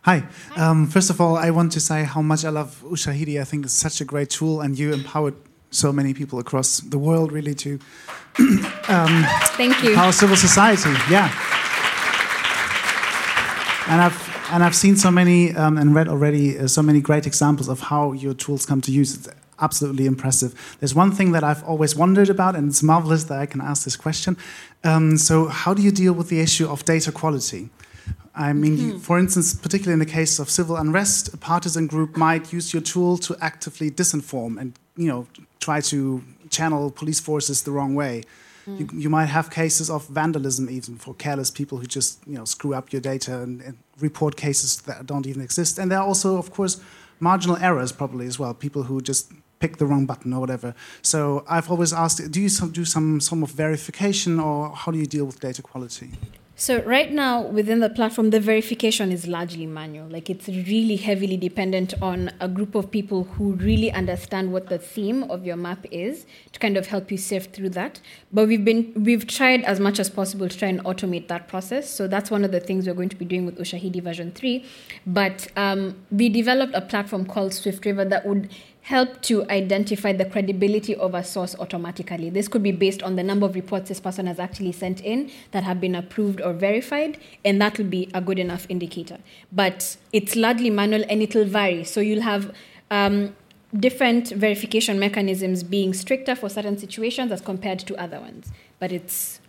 [0.02, 0.24] Hi.
[0.56, 3.40] Um, first of all, I want to say how much I love Ushahidi.
[3.40, 5.34] I think it's such a great tool, and you empowered
[5.70, 7.78] so many people across the world really to
[8.88, 9.24] um,
[9.56, 9.94] thank you.
[9.96, 11.30] our civil society yeah.
[13.88, 17.26] And i've and i've seen so many um, and read already uh, so many great
[17.26, 19.14] examples of how your tools come to use.
[19.16, 19.28] It's
[19.60, 20.76] absolutely impressive.
[20.80, 23.84] There's one thing that i've always wondered about and it's marvelous that i can ask
[23.84, 24.36] this question.
[24.84, 27.70] Um, so how do you deal with the issue of data quality
[28.48, 29.00] I mean, mm -hmm.
[29.00, 32.84] for instance, particularly in the case of civil unrest, a partisan group might use your
[32.92, 35.26] tool to actively disinform and, you know,
[35.58, 38.22] try to channel police forces the wrong way.
[38.66, 38.78] Mm.
[38.78, 42.44] You, you, might have cases of vandalism even for careless people who just you know
[42.44, 45.78] screw up your data and, and, report cases that don't even exist.
[45.78, 46.80] And there are also, of course,
[47.18, 48.54] marginal errors probably as well.
[48.54, 50.74] People who just pick the wrong button or whatever.
[51.02, 55.06] So I've always asked, do you do some some of verification or how do you
[55.06, 56.10] deal with data quality?
[56.60, 60.06] So right now within the platform, the verification is largely manual.
[60.08, 64.76] Like it's really heavily dependent on a group of people who really understand what the
[64.76, 68.02] theme of your map is to kind of help you sift through that.
[68.30, 71.88] But we've been we've tried as much as possible to try and automate that process.
[71.88, 74.66] So that's one of the things we're going to be doing with Ushahidi version three.
[75.06, 78.50] But um, we developed a platform called SwiftRiver that would
[78.90, 82.28] help to identify the credibility of a source automatically.
[82.28, 85.30] This could be based on the number of reports this person has actually sent in
[85.52, 89.18] that have been approved or verified, and that will be a good enough indicator.
[89.52, 91.84] But it's largely manual and it'll vary.
[91.84, 92.52] So you'll have
[92.90, 93.36] um,
[93.78, 98.50] different verification mechanisms being stricter for certain situations as compared to other ones.
[98.80, 99.40] But it's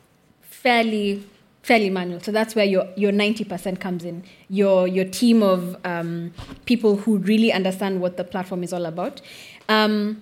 [0.41, 1.23] fairly
[1.61, 2.19] fairly manual.
[2.19, 4.23] So that's where your your ninety percent comes in.
[4.49, 6.33] Your your team of um,
[6.65, 9.21] people who really understand what the platform is all about.
[9.69, 10.21] Um,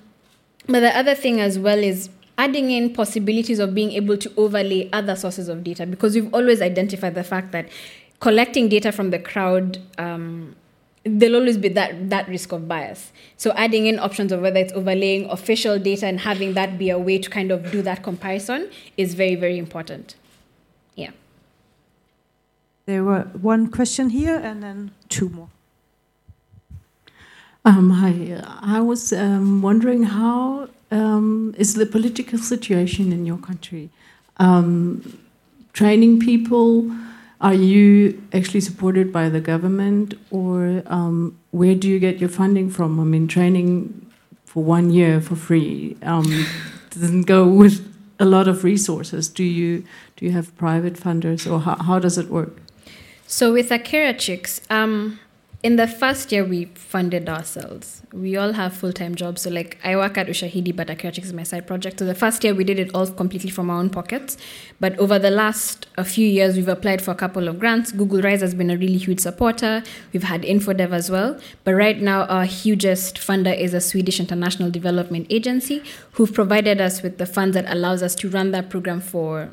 [0.67, 4.89] but the other thing as well is adding in possibilities of being able to overlay
[4.93, 7.67] other sources of data because we've always identified the fact that
[8.19, 9.79] collecting data from the crowd.
[9.97, 10.55] Um,
[11.05, 13.11] there'll always be that that risk of bias.
[13.37, 16.99] So adding in options of whether it's overlaying official data and having that be a
[16.99, 20.15] way to kind of do that comparison is very very important.
[20.95, 21.11] Yeah.
[22.89, 25.49] There were one question here and then two more.
[27.63, 33.91] Um, I was um, wondering how um, is the political situation in your country?
[34.37, 35.19] Um,
[35.73, 36.91] training people,
[37.39, 42.71] are you actually supported by the government, or um, where do you get your funding
[42.71, 42.99] from?
[42.99, 44.07] I mean, training
[44.45, 46.47] for one year for free um,
[46.89, 47.85] doesn't go with
[48.19, 49.29] a lot of resources.
[49.29, 49.83] Do you
[50.15, 52.57] do you have private funders, or how, how does it work?
[53.31, 55.19] So with AkiraChix, um,
[55.61, 58.01] in the first year we funded ourselves.
[58.11, 59.43] We all have full time jobs.
[59.43, 61.99] So like I work at Ushahidi, but AkiraChix is my side project.
[61.99, 64.35] So the first year we did it all completely from our own pockets.
[64.79, 67.91] But over the last a few years, we've applied for a couple of grants.
[67.91, 69.83] Google Rise has been a really huge supporter.
[70.11, 71.39] We've had InfoDev as well.
[71.63, 77.03] But right now, our hugest funder is a Swedish international development agency who've provided us
[77.03, 79.51] with the funds that allows us to run that program for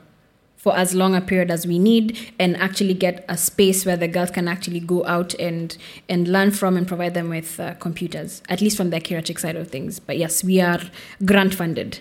[0.66, 4.08] for as long a period as we need and actually get a space where the
[4.08, 8.42] girls can actually go out and and learn from and provide them with uh, computers
[8.48, 10.80] at least from the Kirachic side of things but yes we are
[11.24, 12.00] grant funded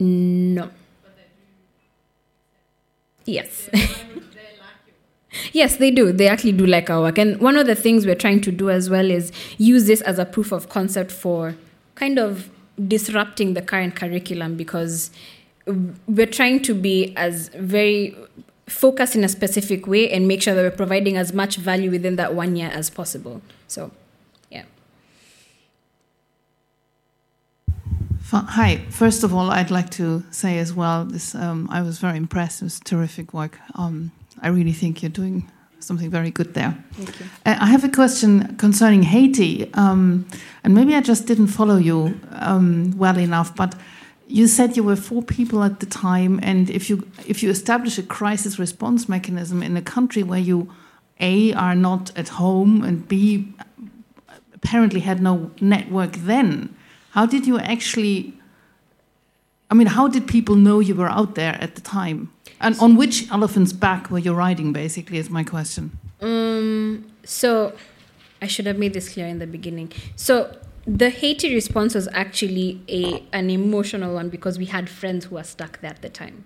[0.00, 0.68] no
[3.24, 3.70] yes
[5.52, 6.10] Yes, they do.
[6.10, 7.18] They actually do like our work.
[7.18, 10.18] And one of the things we're trying to do as well is use this as
[10.18, 11.54] a proof of concept for
[11.94, 12.50] kind of
[12.86, 15.10] disrupting the current curriculum because
[16.06, 18.16] we're trying to be as very
[18.66, 22.16] focused in a specific way and make sure that we're providing as much value within
[22.16, 23.40] that one year as possible.
[23.66, 23.90] So,
[24.50, 24.64] yeah.
[28.30, 28.78] Hi.
[28.90, 32.62] First of all, I'd like to say as well, this um, I was very impressed.
[32.62, 33.58] It was terrific work.
[33.74, 34.12] Um,
[34.42, 35.50] I really think you're doing
[35.80, 36.76] something very good there.
[36.92, 37.26] Thank you.
[37.46, 40.26] Uh, I have a question concerning Haiti, um,
[40.64, 43.74] and maybe I just didn't follow you um, well enough, but
[44.28, 47.98] you said you were four people at the time, and if you if you establish
[47.98, 50.72] a crisis response mechanism in a country where you
[51.20, 53.52] a are not at home and b
[54.54, 56.74] apparently had no network then,
[57.10, 58.34] how did you actually?
[59.70, 62.30] I mean, how did people know you were out there at the time?
[62.60, 64.72] And on which elephant's back were you riding?
[64.72, 65.98] Basically, is my question.
[66.20, 67.72] Um, so
[68.42, 69.92] I should have made this clear in the beginning.
[70.16, 70.56] So
[70.88, 75.44] the Haiti response was actually a an emotional one because we had friends who were
[75.44, 76.44] stuck there at the time.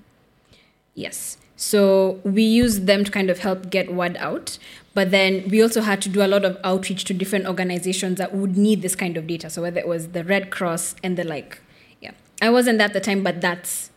[0.95, 1.38] Yes.
[1.55, 4.59] So we used them to kind of help get word out.
[4.95, 8.34] But then we also had to do a lot of outreach to different organizations that
[8.34, 9.49] would need this kind of data.
[9.49, 11.61] So whether it was the Red Cross and the like.
[12.01, 12.11] Yeah.
[12.43, 13.90] I wasn't at the time, but that's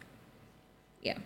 [1.02, 1.18] yeah.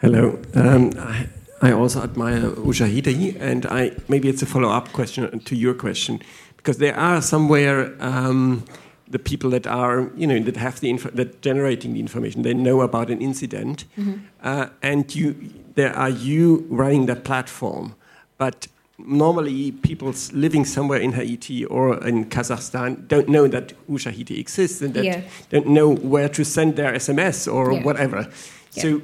[0.00, 0.40] Hello.
[0.54, 1.28] Um, I,
[1.60, 6.22] I also admire Ushahidi, and I maybe it's a follow-up question to your question
[6.58, 8.64] because there are somewhere um,
[9.10, 12.54] the people that are you know that have the info, that generating the information they
[12.54, 14.16] know about an incident mm-hmm.
[14.42, 15.34] uh, and you
[15.74, 17.94] there are you running that platform
[18.36, 24.82] but normally people living somewhere in Haiti or in Kazakhstan don't know that Ushahidi exists
[24.82, 25.22] and that yeah.
[25.50, 27.82] don't know where to send their SMS or yeah.
[27.84, 28.28] whatever
[28.72, 28.82] yeah.
[28.82, 29.02] so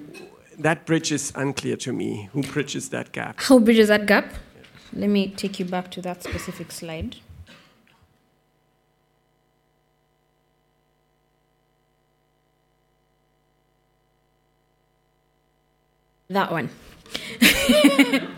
[0.59, 4.27] that bridge is unclear to me who bridges that gap who bridges that gap
[4.93, 7.17] let me take you back to that specific slide
[16.35, 16.69] That one.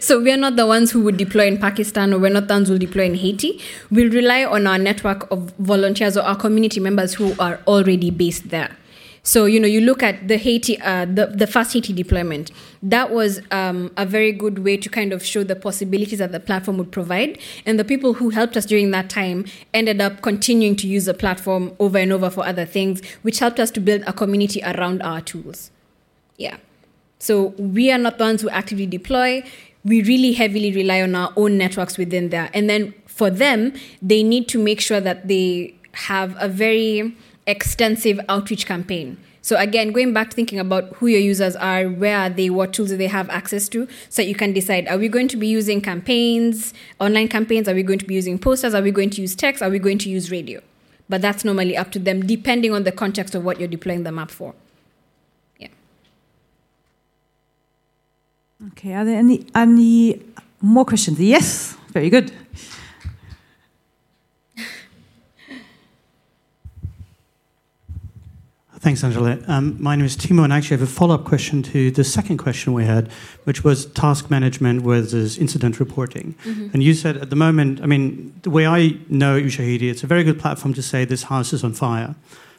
[0.00, 2.68] so we're not the ones who would deploy in Pakistan or we're not the ones
[2.68, 3.62] who will deploy in Haiti.
[3.90, 8.50] We'll rely on our network of volunteers or our community members who are already based
[8.50, 8.76] there.
[9.22, 12.52] So, you know, you look at the Haiti, uh, the, the first Haiti deployment,
[12.82, 16.40] that was um, a very good way to kind of show the possibilities that the
[16.40, 17.38] platform would provide.
[17.64, 21.14] And the people who helped us during that time ended up continuing to use the
[21.14, 25.00] platform over and over for other things, which helped us to build a community around
[25.00, 25.70] our tools.
[26.36, 26.58] Yeah.
[27.26, 29.42] So we are not the ones who actively deploy.
[29.84, 32.50] We really heavily rely on our own networks within there.
[32.54, 37.16] And then for them, they need to make sure that they have a very
[37.48, 39.18] extensive outreach campaign.
[39.42, 42.72] So again, going back to thinking about who your users are, where are they, what
[42.72, 45.48] tools do they have access to, so you can decide: Are we going to be
[45.48, 47.68] using campaigns, online campaigns?
[47.68, 48.72] Are we going to be using posters?
[48.72, 49.62] Are we going to use text?
[49.62, 50.60] Are we going to use radio?
[51.08, 54.12] But that's normally up to them, depending on the context of what you're deploying the
[54.12, 54.54] map for.
[58.64, 60.22] Okay, are there any, any
[60.62, 61.20] more questions?
[61.20, 62.32] Yes, very good.
[68.78, 69.38] Thanks, Angela.
[69.48, 72.04] Um, my name is Timo, and I actually have a follow up question to the
[72.04, 73.10] second question we had,
[73.44, 76.34] which was task management versus incident reporting.
[76.44, 76.68] Mm-hmm.
[76.72, 80.06] And you said at the moment, I mean, the way I know Ushahidi, it's a
[80.06, 82.14] very good platform to say this house is on fire.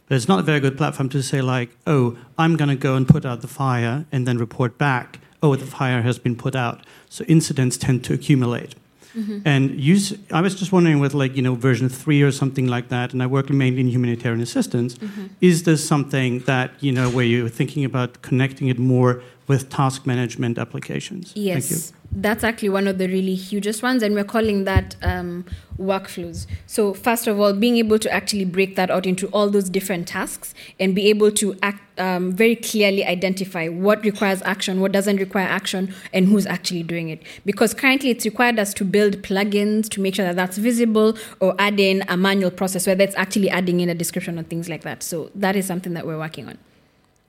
[0.08, 2.96] But it's not a very good platform to say, like, oh, I'm going to go
[2.96, 6.56] and put out the fire and then report back oh, the fire has been put
[6.56, 6.86] out.
[7.10, 8.76] So incidents tend to accumulate.
[9.16, 9.40] Mm-hmm.
[9.46, 12.90] And use, I was just wondering with like, you know, version three or something like
[12.90, 15.28] that, and I work mainly in humanitarian assistance, mm-hmm.
[15.42, 20.06] is this something that, you know, where you're thinking about connecting it more with task
[20.06, 21.34] management applications?
[21.36, 25.46] Yes that's actually one of the really hugest ones, and we're calling that um,
[25.78, 26.48] workflows.
[26.66, 30.08] So, first of all, being able to actually break that out into all those different
[30.08, 35.18] tasks and be able to act um, very clearly identify what requires action, what doesn't
[35.18, 37.22] require action, and who's actually doing it.
[37.46, 41.56] Because currently, it's required us to build plugins to make sure that that's visible or
[41.60, 44.82] add in a manual process where that's actually adding in a description and things like
[44.82, 45.04] that.
[45.04, 46.58] So, that is something that we're working on.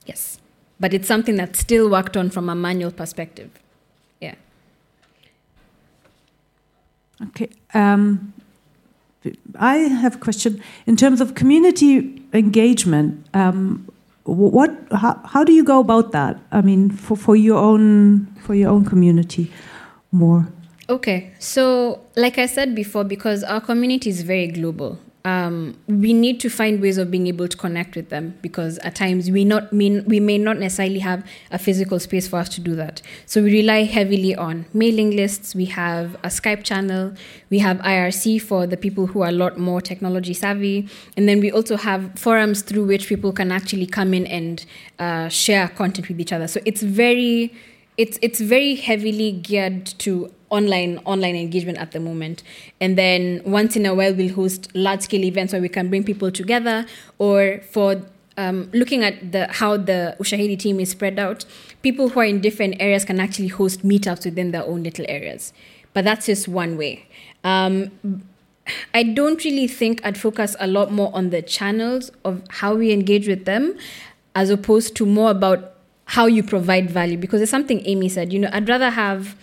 [0.07, 0.39] Yes.
[0.79, 3.51] But it's something that's still worked on from a manual perspective.
[4.19, 4.35] Yeah.
[7.27, 7.49] Okay.
[7.73, 8.33] Um,
[9.57, 10.61] I have a question.
[10.85, 13.87] In terms of community engagement, um,
[14.23, 16.39] what, how, how do you go about that?
[16.51, 19.51] I mean, for, for your own for your own community,
[20.11, 20.47] more.
[20.87, 26.39] Okay, so like I said before, because our community is very global, um, we need
[26.39, 29.73] to find ways of being able to connect with them because at times we not
[29.73, 33.01] mean we may not necessarily have a physical space for us to do that.
[33.25, 35.53] So we rely heavily on mailing lists.
[35.53, 37.13] We have a Skype channel.
[37.49, 41.41] We have IRC for the people who are a lot more technology savvy, and then
[41.41, 44.65] we also have forums through which people can actually come in and
[44.99, 46.47] uh, share content with each other.
[46.47, 47.53] So it's very
[47.97, 52.43] it's it's very heavily geared to online online engagement at the moment
[52.81, 56.03] and then once in a while we'll host large scale events where we can bring
[56.03, 56.85] people together
[57.17, 58.01] or for
[58.39, 61.43] um, looking at the how the Ushahidi team is spread out,
[61.81, 65.51] people who are in different areas can actually host meetups within their own little areas.
[65.93, 67.05] But that's just one way.
[67.43, 67.91] Um,
[68.93, 72.93] I don't really think I'd focus a lot more on the channels of how we
[72.93, 73.77] engage with them
[74.35, 75.73] as opposed to more about
[76.05, 79.35] how you provide value because it's something Amy said, you know, I'd rather have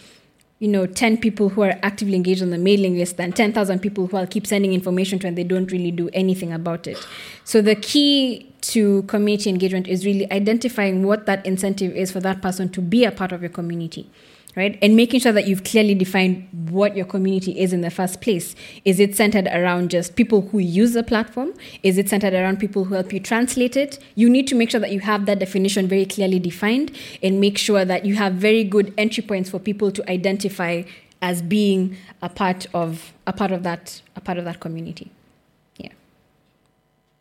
[0.58, 4.06] you know 10 people who are actively engaged on the mailing list than 10,000 people
[4.06, 7.06] who I'll keep sending information to and they don't really do anything about it.
[7.44, 12.40] So the key to community engagement is really identifying what that incentive is for that
[12.40, 14.10] person to be a part of your community
[14.56, 14.78] right?
[14.80, 18.56] And making sure that you've clearly defined what your community is in the first place.
[18.86, 21.52] Is it centered around just people who use the platform?
[21.82, 23.98] Is it centered around people who help you translate it?
[24.14, 26.90] You need to make sure that you have that definition very clearly defined
[27.22, 30.82] and make sure that you have very good entry points for people to identify
[31.20, 35.10] as being a part of a part of that a part of that community.
[35.76, 35.92] Yeah.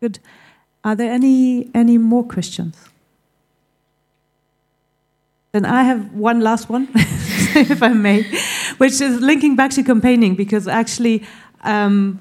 [0.00, 0.20] Good.
[0.84, 2.76] Are there any any more questions?
[5.56, 6.86] Then I have one last one,
[7.70, 8.22] if I may,
[8.76, 11.24] which is linking back to campaigning because actually.
[11.62, 12.20] Um,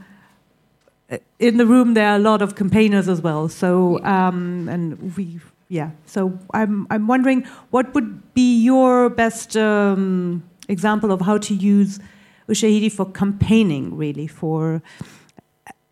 [1.38, 3.48] in the room, there are a lot of campaigners as well.
[3.48, 5.92] So, um, and we, yeah.
[6.08, 12.00] So, I'm I'm wondering what would be your best um, example of how to use
[12.50, 14.82] Ushahidi for campaigning, really for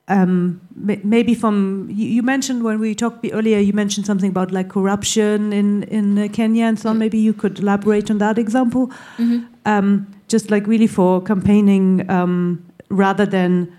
[0.10, 4.70] um, maybe from you, you, mentioned when we talked earlier, you mentioned something about like
[4.70, 6.98] corruption in in uh, Kenya and so on.
[6.98, 9.44] Maybe you could elaborate on that example, mm -hmm.
[9.66, 13.70] um, just like really for campaigning um, rather than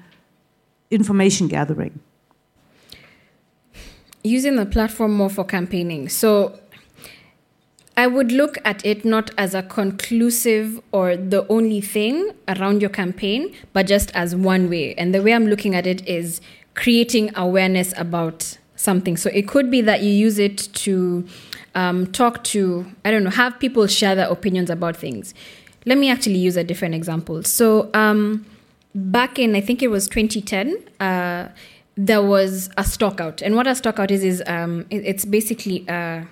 [0.91, 1.93] information gathering.
[4.23, 6.09] Using the platform more for campaigning.
[6.09, 6.53] So
[7.97, 12.91] I would look at it not as a conclusive or the only thing around your
[12.91, 14.95] campaign, but just as one way.
[14.95, 16.41] And the way I'm looking at it is
[16.75, 19.17] creating awareness about something.
[19.17, 21.25] So it could be that you use it to
[21.77, 25.33] um, talk to, I don't know, have people share their opinions about things.
[25.87, 27.45] Let me actually use a different example.
[27.45, 28.45] So um,
[28.95, 31.49] back in, I think it was 2010, uh,
[31.97, 33.41] there was a stockout.
[33.41, 35.89] And what a stockout is, is um, it, it's basically.
[35.89, 36.25] Uh,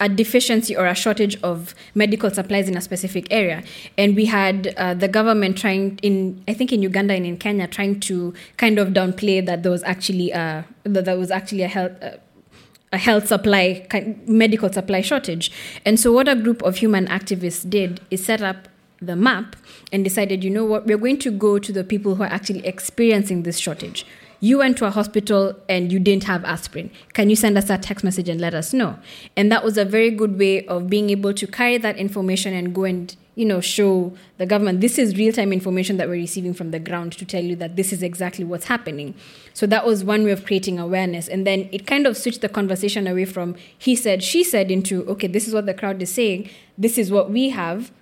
[0.00, 3.62] a deficiency or a shortage of medical supplies in a specific area.
[3.98, 7.68] And we had uh, the government trying in, I think in Uganda and in Kenya,
[7.68, 11.68] trying to kind of downplay that there was actually a, that there was actually a
[11.68, 11.92] health.
[12.02, 12.16] Uh,
[12.92, 13.86] a health supply,
[14.26, 15.52] medical supply shortage.
[15.84, 18.66] And so, what a group of human activists did is set up
[19.00, 19.54] the map
[19.92, 22.66] and decided, you know what, we're going to go to the people who are actually
[22.66, 24.04] experiencing this shortage
[24.40, 26.90] you went to a hospital and you didn't have aspirin.
[27.12, 28.98] Can you send us a text message and let us know?
[29.36, 32.74] And that was a very good way of being able to carry that information and
[32.74, 36.72] go and you know show the government this is real-time information that we're receiving from
[36.72, 39.14] the ground to tell you that this is exactly what's happening.
[39.52, 41.28] So that was one way of creating awareness.
[41.28, 45.06] And then it kind of switched the conversation away from he said she said into
[45.06, 46.48] okay this is what the crowd is saying.
[46.78, 47.92] This is what we have.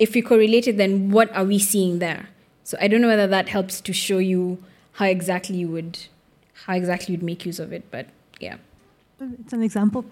[0.00, 2.30] If we correlate it then what are we seeing there?
[2.64, 4.62] So i don't know whether that helps to show you
[4.92, 5.98] how exactly you would
[6.66, 8.06] how exactly you'd make use of it but
[8.40, 8.56] yeah.
[9.40, 10.04] It's an example.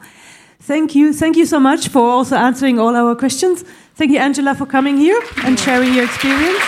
[0.61, 3.63] Thank you thank you so much for also answering all our questions.
[3.95, 6.63] Thank you angela for coming here and sharing your experience.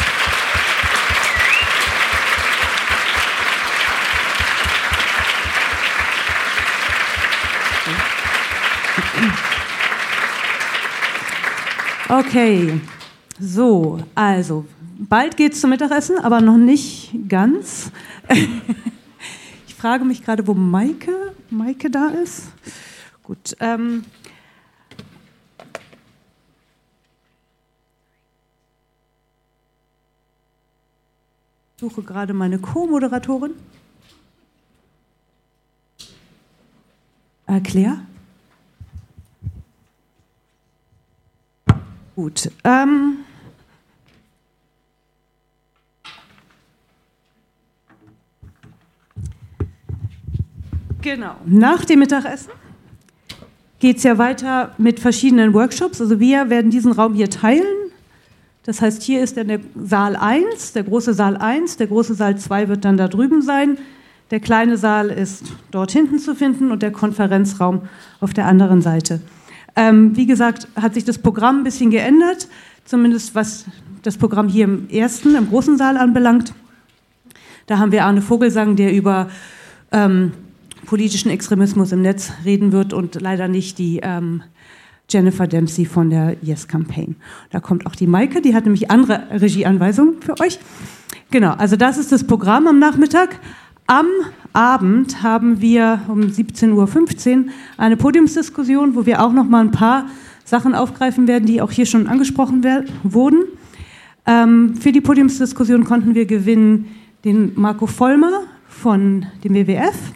[12.12, 12.78] Okay,
[13.40, 14.66] so, also
[15.08, 17.90] bald geht's zum Mittagessen, aber noch nicht ganz.
[19.66, 22.52] ich frage mich gerade, wo Maike, Maike da ist.
[23.22, 23.56] Gut.
[23.60, 24.04] Ähm,
[31.78, 33.54] suche gerade meine Co-Moderatorin.
[37.46, 38.06] Äh, Claire?
[42.14, 42.50] Gut.
[42.62, 43.24] Ähm,
[51.02, 51.34] Genau.
[51.44, 52.52] Nach dem Mittagessen
[53.80, 56.00] geht es ja weiter mit verschiedenen Workshops.
[56.00, 57.66] Also wir werden diesen Raum hier teilen.
[58.64, 62.38] Das heißt, hier ist dann der Saal 1, der große Saal 1, der große Saal
[62.38, 63.76] 2 wird dann da drüben sein.
[64.30, 67.82] Der kleine Saal ist dort hinten zu finden und der Konferenzraum
[68.20, 69.20] auf der anderen Seite.
[69.74, 72.46] Ähm, wie gesagt, hat sich das Programm ein bisschen geändert,
[72.84, 73.66] zumindest was
[74.02, 76.54] das Programm hier im ersten, im großen Saal anbelangt.
[77.66, 79.28] Da haben wir Arne Vogelsang, der über
[79.90, 80.32] ähm,
[80.92, 84.42] politischen Extremismus im Netz reden wird und leider nicht die ähm,
[85.08, 87.16] Jennifer Dempsey von der Yes Campaign.
[87.48, 90.58] Da kommt auch die Maike, die hat nämlich andere Regieanweisungen für euch.
[91.30, 93.40] Genau, also das ist das Programm am Nachmittag.
[93.86, 94.04] Am
[94.52, 97.44] Abend haben wir um 17.15 Uhr
[97.78, 100.08] eine Podiumsdiskussion, wo wir auch noch mal ein paar
[100.44, 102.62] Sachen aufgreifen werden, die auch hier schon angesprochen
[103.02, 103.44] wurden.
[104.26, 106.88] Ähm, für die Podiumsdiskussion konnten wir gewinnen
[107.24, 110.12] den Marco Vollmer von dem WWF,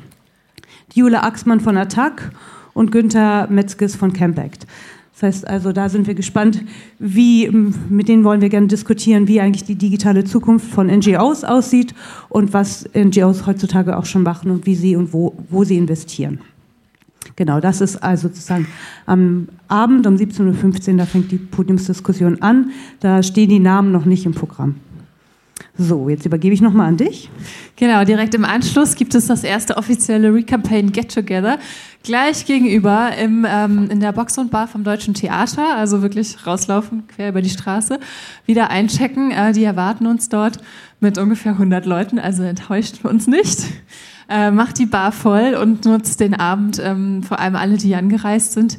[0.95, 2.30] Jule Axmann von Attac
[2.74, 4.66] und Günther Metzges von Campact.
[5.14, 6.62] Das heißt also, da sind wir gespannt,
[6.99, 7.49] wie,
[7.89, 11.95] mit denen wollen wir gerne diskutieren, wie eigentlich die digitale Zukunft von NGOs aussieht
[12.28, 16.41] und was NGOs heutzutage auch schon machen und wie sie und wo, wo sie investieren.
[17.34, 18.66] Genau, das ist also sozusagen
[19.07, 22.70] am Abend um 17.15 Uhr, da fängt die Podiumsdiskussion an.
[23.01, 24.76] Da stehen die Namen noch nicht im Programm.
[25.79, 27.29] So, jetzt übergebe ich nochmal an dich.
[27.77, 31.59] Genau, direkt im Anschluss gibt es das erste offizielle Recampaign Get Together.
[32.03, 37.07] Gleich gegenüber im, ähm, in der Box und Bar vom Deutschen Theater, also wirklich rauslaufen,
[37.09, 38.01] quer über die Straße,
[38.47, 39.31] wieder einchecken.
[39.33, 40.61] Äh, die erwarten uns dort
[41.01, 43.64] mit ungefähr 100 Leuten, also enttäuscht uns nicht.
[44.29, 48.53] Äh, macht die Bar voll und nutzt den Abend, ähm, vor allem alle, die angereist
[48.53, 48.79] sind,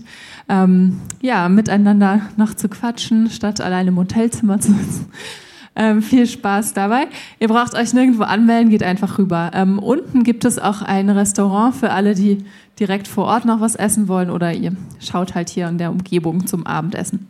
[0.50, 5.12] ähm, ja, miteinander noch zu quatschen, statt allein im Hotelzimmer zu sitzen.
[5.80, 7.08] Ähm, viel Spaß dabei.
[7.40, 9.52] Ihr braucht euch nirgendwo anmelden, geht einfach rüber.
[9.54, 12.44] Ähm, unten gibt es auch ein Restaurant für alle, die
[12.80, 16.48] direkt vor Ort noch was essen wollen oder ihr schaut halt hier in der Umgebung
[16.48, 17.28] zum Abendessen.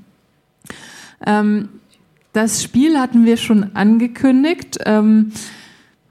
[1.26, 1.68] Ähm,
[2.32, 4.78] das Spiel hatten wir schon angekündigt.
[4.86, 5.34] Ähm,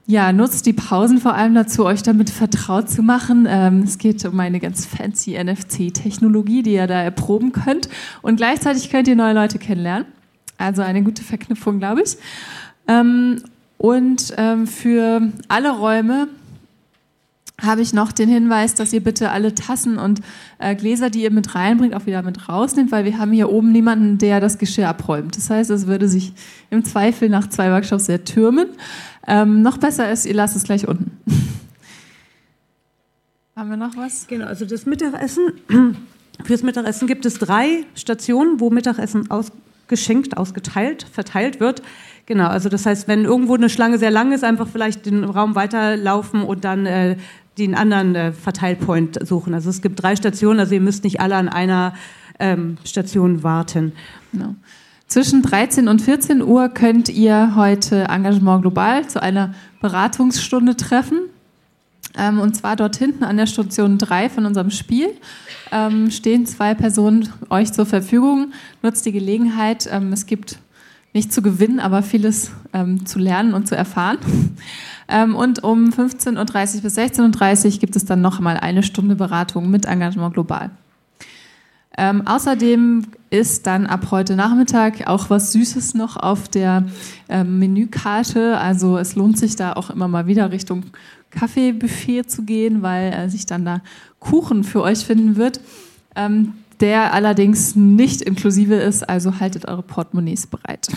[0.05, 3.47] ja, nutzt die Pausen vor allem dazu, euch damit vertraut zu machen.
[3.49, 7.89] Ähm, es geht um eine ganz fancy NFC-Technologie, die ihr da erproben könnt.
[8.21, 10.05] Und gleichzeitig könnt ihr neue Leute kennenlernen.
[10.57, 12.17] Also eine gute Verknüpfung, glaube ich.
[12.87, 13.43] Ähm,
[13.77, 16.27] und ähm, für alle Räume
[17.61, 20.21] habe ich noch den Hinweis, dass ihr bitte alle Tassen und
[20.59, 23.71] äh, Gläser, die ihr mit reinbringt, auch wieder mit rausnimmt, weil wir haben hier oben
[23.71, 25.35] niemanden, der das Geschirr abräumt.
[25.35, 26.33] Das heißt, es würde sich
[26.69, 28.67] im Zweifel nach zwei Workshops sehr türmen.
[29.25, 31.11] Ähm, noch besser ist, ihr lasst es gleich unten.
[33.55, 34.27] haben wir noch was?
[34.27, 35.53] Genau, also das Mittagessen.
[36.43, 39.51] Fürs Mittagessen gibt es drei Stationen, wo Mittagessen aus
[39.87, 41.81] geschenkt, ausgeteilt, verteilt wird.
[42.25, 45.55] Genau, also das heißt, wenn irgendwo eine Schlange sehr lang ist, einfach vielleicht den Raum
[45.55, 47.15] weiterlaufen und dann äh,
[47.57, 49.53] den anderen äh, Verteilpoint suchen.
[49.53, 51.93] Also es gibt drei Stationen, also ihr müsst nicht alle an einer
[52.39, 53.93] ähm, Station warten.
[54.31, 54.55] Genau.
[55.07, 61.29] Zwischen 13 und 14 Uhr könnt ihr heute Engagement Global zu einer Beratungsstunde treffen.
[62.17, 65.09] Ähm, und zwar dort hinten an der Station 3 von unserem Spiel
[65.71, 68.53] ähm, stehen zwei Personen euch zur Verfügung.
[68.81, 69.87] Nutzt die Gelegenheit.
[69.91, 70.59] Ähm, es gibt
[71.13, 74.17] nicht zu gewinnen, aber vieles ähm, zu lernen und zu erfahren.
[75.09, 76.35] Ähm, und um 15.30
[76.75, 80.69] Uhr bis 16.30 Uhr gibt es dann noch mal eine Stunde Beratung mit Engagement Global.
[81.97, 86.85] Ähm, außerdem ist dann ab heute Nachmittag auch was Süßes noch auf der
[87.27, 88.57] ähm, Menükarte.
[88.59, 90.83] Also es lohnt sich da auch immer mal wieder Richtung
[91.31, 93.81] Kaffeebuffet zu gehen, weil äh, sich dann da
[94.19, 95.59] Kuchen für euch finden wird,
[96.15, 99.07] ähm, der allerdings nicht inklusive ist.
[99.07, 100.87] Also haltet eure Portemonnaies bereit.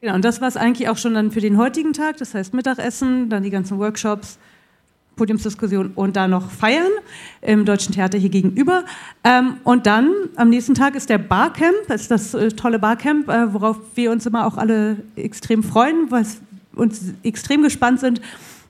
[0.00, 2.18] Genau, und das war es eigentlich auch schon dann für den heutigen Tag.
[2.18, 4.38] Das heißt Mittagessen, dann die ganzen Workshops,
[5.16, 6.92] Podiumsdiskussion und dann noch feiern
[7.42, 8.84] im Deutschen Theater hier gegenüber.
[9.24, 13.28] Ähm, und dann am nächsten Tag ist der Barcamp, das ist das äh, tolle Barcamp,
[13.28, 16.24] äh, worauf wir uns immer auch alle extrem freuen, weil
[16.76, 18.20] uns extrem gespannt sind,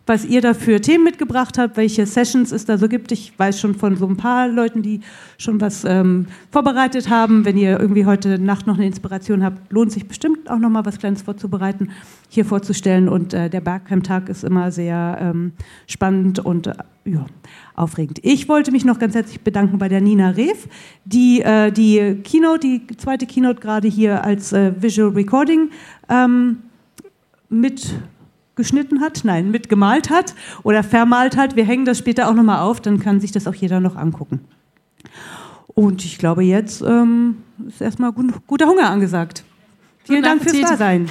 [0.09, 3.13] was ihr da für Themen mitgebracht habt, welche Sessions es da so gibt.
[3.13, 5.01] Ich weiß schon von so ein paar Leuten, die
[5.37, 7.45] schon was ähm, vorbereitet haben.
[7.45, 10.87] Wenn ihr irgendwie heute Nacht noch eine Inspiration habt, lohnt sich bestimmt auch noch mal
[10.87, 11.91] was Kleines vorzubereiten,
[12.31, 13.09] hier vorzustellen.
[13.09, 15.53] Und äh, der Bergheim-Tag ist immer sehr ähm,
[15.87, 17.27] spannend und äh, ja,
[17.75, 18.19] aufregend.
[18.23, 20.69] Ich wollte mich noch ganz herzlich bedanken bei der Nina Rev,
[21.05, 25.71] die äh, die Keynote, die zweite Keynote gerade hier als äh, Visual Recording
[26.09, 26.59] ähm,
[27.51, 27.95] mit
[28.59, 31.57] geschnitten hat, nein, mitgemalt hat oder vermalt hat.
[31.57, 34.41] Wir hängen das später auch nochmal auf, dann kann sich das auch jeder noch angucken.
[35.69, 39.45] Und ich glaube, jetzt ähm, ist erstmal gut, guter Hunger angesagt.
[40.05, 41.09] Vielen Dank fürs Dasein.